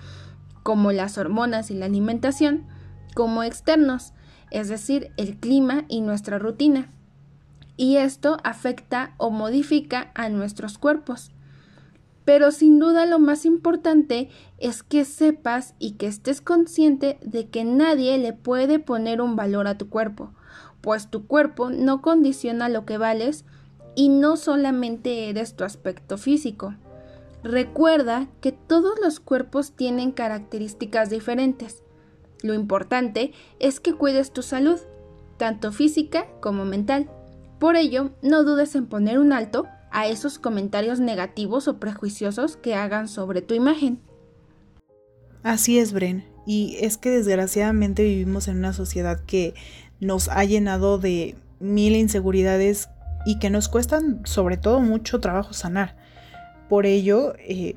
como 0.64 0.92
las 0.92 1.18
hormonas 1.18 1.72
y 1.72 1.76
la 1.76 1.86
alimentación, 1.86 2.68
como 3.16 3.44
externos, 3.44 4.14
es 4.52 4.68
decir, 4.68 5.12
el 5.18 5.38
clima 5.38 5.86
y 5.88 6.02
nuestra 6.02 6.38
rutina. 6.38 6.90
Y 7.78 7.98
esto 7.98 8.38
afecta 8.44 9.16
o 9.18 9.32
modifica 9.32 10.12
a 10.14 10.30
nuestros 10.30 10.78
cuerpos. 10.78 11.32
Pero 12.26 12.52
sin 12.52 12.78
duda 12.78 13.06
lo 13.06 13.18
más 13.18 13.46
importante 13.46 14.30
es 14.60 14.84
que 14.84 15.06
sepas 15.06 15.74
y 15.80 15.94
que 15.94 16.06
estés 16.06 16.42
consciente 16.42 17.18
de 17.24 17.48
que 17.50 17.64
nadie 17.64 18.18
le 18.20 18.34
puede 18.34 18.78
poner 18.78 19.22
un 19.22 19.36
valor 19.36 19.68
a 19.68 19.78
tu 19.78 19.90
cuerpo, 19.90 20.32
pues 20.82 21.10
tu 21.10 21.26
cuerpo 21.26 21.72
no 21.72 22.02
condiciona 22.02 22.70
lo 22.70 22.86
que 22.86 23.00
vales 23.00 23.46
y 23.96 24.10
no 24.10 24.38
solamente 24.38 25.30
eres 25.30 25.56
tu 25.56 25.64
aspecto 25.64 26.18
físico. 26.18 26.76
Recuerda 27.44 28.28
que 28.40 28.52
todos 28.52 29.00
los 29.02 29.20
cuerpos 29.20 29.72
tienen 29.72 30.12
características 30.12 31.10
diferentes 31.10 31.84
lo 32.42 32.54
importante 32.54 33.32
es 33.60 33.80
que 33.80 33.94
cuides 33.94 34.32
tu 34.32 34.42
salud, 34.42 34.80
tanto 35.38 35.72
física 35.72 36.28
como 36.42 36.66
mental. 36.66 37.10
Por 37.60 37.76
ello, 37.76 38.12
no 38.22 38.44
dudes 38.44 38.76
en 38.76 38.88
poner 38.88 39.20
un 39.20 39.34
alto 39.34 39.68
a 39.92 40.08
esos 40.08 40.40
comentarios 40.40 41.00
negativos 41.00 41.68
o 41.68 41.80
prejuiciosos 41.80 42.58
que 42.58 42.76
hagan 42.76 43.08
sobre 43.08 43.42
tu 43.42 43.54
imagen. 43.54 44.00
Así 45.44 45.78
es, 45.78 45.94
Bren. 45.94 46.26
Y 46.46 46.78
es 46.80 46.98
que 46.98 47.12
desgraciadamente 47.12 48.04
vivimos 48.04 48.48
en 48.48 48.58
una 48.58 48.74
sociedad 48.74 49.20
que 49.26 49.54
nos 50.00 50.30
ha 50.30 50.44
llenado 50.44 50.98
de 50.98 51.36
mil 51.60 51.96
inseguridades 51.96 52.90
y 53.26 53.38
que 53.38 53.50
nos 53.50 53.70
cuestan 53.70 54.22
sobre 54.26 54.58
todo 54.58 54.80
mucho 54.80 55.20
trabajo 55.20 55.54
sanar. 55.54 55.96
Por 56.70 56.86
ello, 56.86 57.36
eh, 57.38 57.76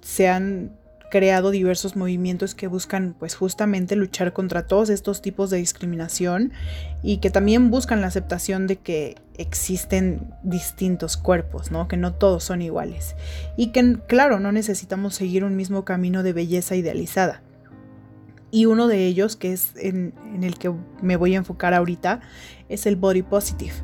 se 0.00 0.28
han 0.28 0.79
creado 1.10 1.50
diversos 1.50 1.96
movimientos 1.96 2.54
que 2.54 2.68
buscan 2.68 3.14
pues 3.18 3.34
justamente 3.34 3.96
luchar 3.96 4.32
contra 4.32 4.66
todos 4.66 4.88
estos 4.88 5.20
tipos 5.20 5.50
de 5.50 5.58
discriminación 5.58 6.52
y 7.02 7.18
que 7.18 7.30
también 7.30 7.70
buscan 7.70 8.00
la 8.00 8.06
aceptación 8.06 8.66
de 8.66 8.76
que 8.76 9.16
existen 9.36 10.32
distintos 10.42 11.16
cuerpos, 11.16 11.70
¿no? 11.70 11.88
Que 11.88 11.96
no 11.96 12.14
todos 12.14 12.44
son 12.44 12.62
iguales 12.62 13.16
y 13.56 13.68
que 13.68 13.98
claro, 14.06 14.40
no 14.40 14.52
necesitamos 14.52 15.14
seguir 15.14 15.44
un 15.44 15.56
mismo 15.56 15.84
camino 15.84 16.22
de 16.22 16.32
belleza 16.32 16.76
idealizada. 16.76 17.42
Y 18.52 18.66
uno 18.66 18.88
de 18.88 19.06
ellos, 19.06 19.36
que 19.36 19.52
es 19.52 19.76
en, 19.76 20.12
en 20.34 20.42
el 20.42 20.58
que 20.58 20.72
me 21.02 21.16
voy 21.16 21.34
a 21.34 21.38
enfocar 21.38 21.72
ahorita, 21.72 22.20
es 22.68 22.86
el 22.86 22.96
Body 22.96 23.22
Positive, 23.22 23.74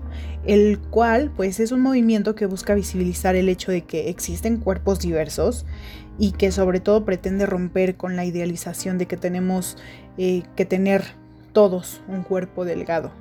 el 0.44 0.80
cual 0.80 1.30
pues 1.34 1.60
es 1.60 1.70
un 1.70 1.80
movimiento 1.80 2.34
que 2.34 2.46
busca 2.46 2.74
visibilizar 2.74 3.36
el 3.36 3.48
hecho 3.48 3.70
de 3.70 3.82
que 3.82 4.08
existen 4.08 4.56
cuerpos 4.56 4.98
diversos 4.98 5.66
y 6.18 6.32
que 6.32 6.52
sobre 6.52 6.80
todo 6.80 7.04
pretende 7.04 7.46
romper 7.46 7.96
con 7.96 8.16
la 8.16 8.24
idealización 8.24 8.98
de 8.98 9.06
que 9.06 9.16
tenemos 9.16 9.76
eh, 10.18 10.42
que 10.56 10.64
tener 10.64 11.04
todos 11.52 12.02
un 12.08 12.22
cuerpo 12.22 12.64
delgado, 12.64 13.12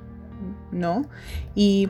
¿no? 0.72 1.06
Y 1.54 1.88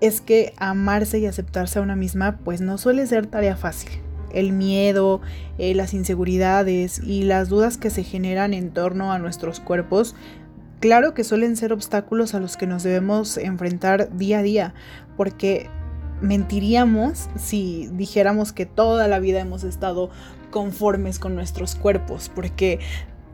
es 0.00 0.20
que 0.20 0.52
amarse 0.56 1.18
y 1.18 1.26
aceptarse 1.26 1.78
a 1.78 1.82
una 1.82 1.96
misma 1.96 2.38
pues 2.44 2.60
no 2.60 2.76
suele 2.78 3.06
ser 3.06 3.26
tarea 3.26 3.56
fácil. 3.56 3.90
El 4.32 4.52
miedo, 4.52 5.20
eh, 5.58 5.74
las 5.74 5.94
inseguridades 5.94 6.98
y 6.98 7.22
las 7.22 7.48
dudas 7.48 7.76
que 7.76 7.90
se 7.90 8.02
generan 8.02 8.54
en 8.54 8.70
torno 8.70 9.12
a 9.12 9.18
nuestros 9.18 9.60
cuerpos, 9.60 10.14
claro 10.80 11.14
que 11.14 11.22
suelen 11.22 11.56
ser 11.56 11.72
obstáculos 11.72 12.34
a 12.34 12.40
los 12.40 12.56
que 12.56 12.66
nos 12.66 12.82
debemos 12.82 13.36
enfrentar 13.36 14.16
día 14.16 14.40
a 14.40 14.42
día, 14.42 14.74
porque 15.16 15.68
mentiríamos 16.22 17.28
si 17.36 17.88
dijéramos 17.92 18.52
que 18.52 18.64
toda 18.64 19.08
la 19.08 19.18
vida 19.18 19.40
hemos 19.40 19.64
estado 19.64 20.10
conformes 20.50 21.18
con 21.18 21.34
nuestros 21.34 21.74
cuerpos, 21.74 22.30
porque 22.34 22.78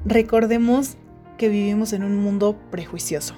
recordemos 0.05 0.97
que 1.37 1.49
vivimos 1.49 1.93
en 1.93 2.03
un 2.03 2.17
mundo 2.17 2.59
prejuicioso, 2.71 3.35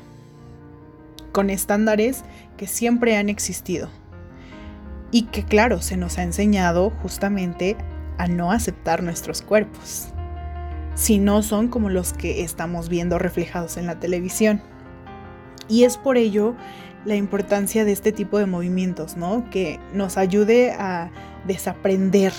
con 1.33 1.51
estándares 1.51 2.23
que 2.57 2.67
siempre 2.67 3.17
han 3.17 3.29
existido 3.29 3.89
y 5.11 5.23
que 5.23 5.45
claro, 5.45 5.83
se 5.83 5.97
nos 5.97 6.19
ha 6.19 6.23
enseñado 6.23 6.91
justamente 7.03 7.77
a 8.19 8.29
no 8.29 8.53
aceptar 8.53 9.03
nuestros 9.03 9.43
cuerpos, 9.43 10.09
si 10.95 11.19
no 11.19 11.43
son 11.43 11.69
como 11.69 11.89
los 11.89 12.13
que 12.13 12.43
estamos 12.43 12.89
viendo 12.89 13.19
reflejados 13.19 13.77
en 13.77 13.87
la 13.87 13.99
televisión. 13.99 14.63
Y 15.69 15.85
es 15.85 15.97
por 15.97 16.17
ello 16.17 16.55
la 17.05 17.17
importancia 17.17 17.85
de 17.85 17.93
este 17.93 18.13
tipo 18.13 18.39
de 18.39 18.47
movimientos, 18.47 19.17
¿no? 19.17 19.49
Que 19.51 19.81
nos 19.95 20.17
ayude 20.17 20.73
a 20.73 21.11
desaprender 21.47 22.33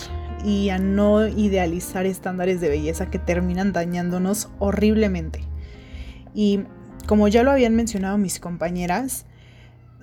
y 0.43 0.69
a 0.69 0.77
no 0.77 1.27
idealizar 1.27 2.05
estándares 2.05 2.61
de 2.61 2.69
belleza 2.69 3.09
que 3.09 3.19
terminan 3.19 3.73
dañándonos 3.73 4.49
horriblemente. 4.59 5.41
Y 6.33 6.61
como 7.07 7.27
ya 7.27 7.43
lo 7.43 7.51
habían 7.51 7.75
mencionado 7.75 8.17
mis 8.17 8.39
compañeras, 8.39 9.25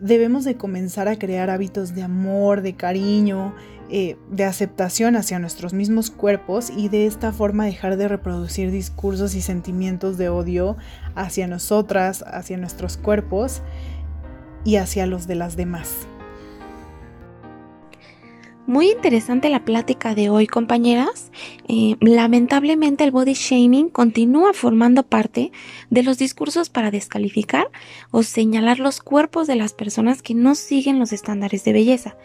debemos 0.01 0.44
de 0.44 0.57
comenzar 0.57 1.09
a 1.09 1.18
crear 1.18 1.51
hábitos 1.51 1.94
de 1.94 2.03
amor, 2.03 2.62
de 2.62 2.75
cariño, 2.75 3.55
eh, 3.90 4.16
de 4.31 4.44
aceptación 4.44 5.16
hacia 5.16 5.38
nuestros 5.38 5.73
mismos 5.73 6.11
cuerpos 6.11 6.71
y 6.71 6.88
de 6.88 7.07
esta 7.07 7.33
forma 7.33 7.64
dejar 7.64 7.97
de 7.97 8.07
reproducir 8.07 8.71
discursos 8.71 9.35
y 9.35 9.40
sentimientos 9.40 10.18
de 10.18 10.29
odio 10.29 10.77
hacia 11.14 11.47
nosotras, 11.47 12.23
hacia 12.27 12.59
nuestros 12.59 12.97
cuerpos 12.99 13.62
y 14.68 14.76
hacia 14.76 15.07
los 15.07 15.26
de 15.26 15.35
las 15.35 15.57
demás. 15.57 16.07
Muy 18.66 18.90
interesante 18.90 19.48
la 19.48 19.64
plática 19.64 20.14
de 20.14 20.28
hoy, 20.28 20.46
compañeras. 20.46 21.33
Eh, 21.68 21.96
lamentablemente 22.00 23.02
el 23.02 23.11
body 23.11 23.33
shaming 23.33 23.88
continúa 23.88 24.52
formando 24.52 25.04
parte 25.04 25.52
de 25.88 26.02
los 26.02 26.18
discursos 26.18 26.68
para 26.68 26.90
descalificar 26.90 27.70
o 28.11 28.22
señalar 28.22 28.78
los 28.78 29.00
cuerpos 29.00 29.46
de 29.46 29.57
las 29.57 29.72
personas 29.72 30.20
que 30.20 30.35
no 30.35 30.54
siguen 30.54 30.98
los 30.98 31.14
estándares 31.14 31.64
de 31.64 31.72
belleza 31.72 32.18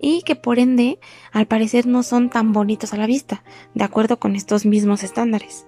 y 0.00 0.22
que 0.22 0.36
por 0.36 0.60
ende 0.60 1.00
al 1.32 1.48
parecer 1.48 1.88
no 1.88 2.04
son 2.04 2.30
tan 2.30 2.52
bonitos 2.52 2.94
a 2.94 2.96
la 2.96 3.06
vista, 3.06 3.42
de 3.74 3.82
acuerdo 3.82 4.20
con 4.20 4.36
estos 4.36 4.66
mismos 4.66 5.02
estándares. 5.02 5.66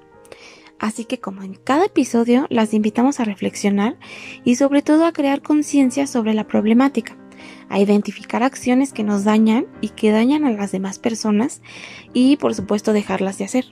Así 0.80 1.04
que 1.04 1.20
como 1.20 1.42
en 1.42 1.54
cada 1.54 1.84
episodio, 1.84 2.46
las 2.48 2.72
invitamos 2.72 3.20
a 3.20 3.24
reflexionar 3.24 3.98
y 4.44 4.56
sobre 4.56 4.80
todo 4.80 5.04
a 5.04 5.12
crear 5.12 5.42
conciencia 5.42 6.06
sobre 6.06 6.32
la 6.32 6.46
problemática, 6.46 7.18
a 7.68 7.78
identificar 7.78 8.42
acciones 8.42 8.94
que 8.94 9.04
nos 9.04 9.22
dañan 9.22 9.66
y 9.82 9.90
que 9.90 10.10
dañan 10.10 10.46
a 10.46 10.50
las 10.50 10.72
demás 10.72 10.98
personas 10.98 11.60
y 12.14 12.38
por 12.38 12.54
supuesto 12.54 12.94
dejarlas 12.94 13.36
de 13.36 13.44
hacer, 13.44 13.66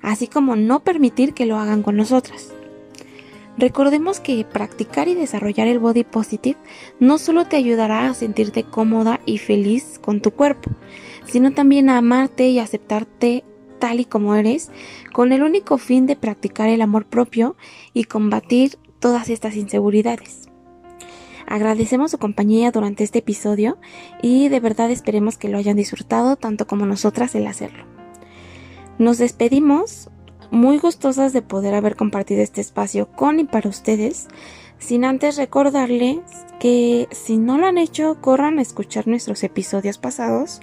así 0.00 0.28
como 0.28 0.54
no 0.54 0.84
permitir 0.84 1.34
que 1.34 1.44
lo 1.44 1.58
hagan 1.58 1.82
con 1.82 1.96
nosotras. 1.96 2.54
Recordemos 3.56 4.20
que 4.20 4.44
practicar 4.44 5.08
y 5.08 5.16
desarrollar 5.16 5.66
el 5.66 5.80
body 5.80 6.04
positive 6.04 6.56
no 7.00 7.18
solo 7.18 7.46
te 7.46 7.56
ayudará 7.56 8.08
a 8.08 8.14
sentirte 8.14 8.62
cómoda 8.62 9.18
y 9.26 9.38
feliz 9.38 9.98
con 10.00 10.20
tu 10.20 10.30
cuerpo, 10.30 10.70
sino 11.26 11.50
también 11.52 11.90
a 11.90 11.98
amarte 11.98 12.48
y 12.48 12.60
aceptarte 12.60 13.42
tal 13.78 14.00
y 14.00 14.04
como 14.04 14.34
eres, 14.34 14.70
con 15.12 15.32
el 15.32 15.42
único 15.42 15.78
fin 15.78 16.06
de 16.06 16.16
practicar 16.16 16.68
el 16.68 16.82
amor 16.82 17.06
propio 17.06 17.56
y 17.94 18.04
combatir 18.04 18.78
todas 18.98 19.28
estas 19.30 19.56
inseguridades. 19.56 20.48
Agradecemos 21.46 22.10
su 22.10 22.18
compañía 22.18 22.70
durante 22.70 23.04
este 23.04 23.20
episodio 23.20 23.78
y 24.22 24.48
de 24.48 24.60
verdad 24.60 24.90
esperemos 24.90 25.38
que 25.38 25.48
lo 25.48 25.56
hayan 25.56 25.76
disfrutado 25.76 26.36
tanto 26.36 26.66
como 26.66 26.84
nosotras 26.84 27.34
el 27.34 27.46
hacerlo. 27.46 27.84
Nos 28.98 29.16
despedimos 29.16 30.10
muy 30.50 30.78
gustosas 30.78 31.32
de 31.32 31.42
poder 31.42 31.74
haber 31.74 31.96
compartido 31.96 32.42
este 32.42 32.60
espacio 32.60 33.10
con 33.12 33.40
y 33.40 33.44
para 33.44 33.68
ustedes, 33.68 34.28
sin 34.78 35.04
antes 35.04 35.36
recordarles 35.36 36.18
que 36.60 37.08
si 37.10 37.36
no 37.38 37.58
lo 37.58 37.66
han 37.66 37.78
hecho, 37.78 38.20
corran 38.20 38.58
a 38.58 38.62
escuchar 38.62 39.06
nuestros 39.06 39.42
episodios 39.44 39.98
pasados 39.98 40.60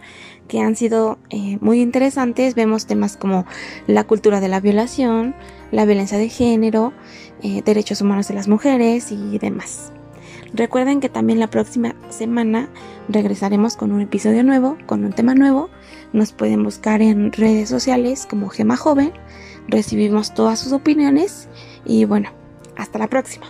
que 0.48 0.60
han 0.60 0.76
sido 0.76 1.18
eh, 1.30 1.58
muy 1.62 1.82
interesantes. 1.82 2.56
Vemos 2.56 2.86
temas 2.86 3.18
como 3.18 3.46
la 3.88 4.04
cultura 4.06 4.40
de 4.40 4.48
la 4.48 4.60
violación, 4.60 5.36
la 5.72 5.86
violencia 5.86 6.18
de 6.18 6.30
género, 6.30 6.94
eh, 7.42 7.62
derechos 7.64 8.02
humanos 8.02 8.28
de 8.28 8.36
las 8.36 8.48
mujeres 8.48 9.12
y 9.12 9.38
demás. 9.40 9.92
Recuerden 10.54 11.02
que 11.02 11.10
también 11.10 11.40
la 11.40 11.50
próxima 11.50 11.96
semana 12.10 12.70
regresaremos 13.10 13.76
con 13.76 13.92
un 13.92 14.02
episodio 14.02 14.44
nuevo, 14.44 14.78
con 14.86 15.04
un 15.04 15.12
tema 15.12 15.36
nuevo. 15.36 15.70
Nos 16.14 16.32
pueden 16.32 16.64
buscar 16.64 17.02
en 17.02 17.32
redes 17.32 17.70
sociales 17.70 18.26
como 18.30 18.50
Gema 18.50 18.78
Joven. 18.78 19.12
Recibimos 19.68 20.34
todas 20.34 20.60
sus 20.60 20.72
opiniones 20.72 21.50
y 21.86 22.06
bueno, 22.06 22.30
hasta 22.78 23.00
la 23.00 23.08
próxima. 23.08 23.48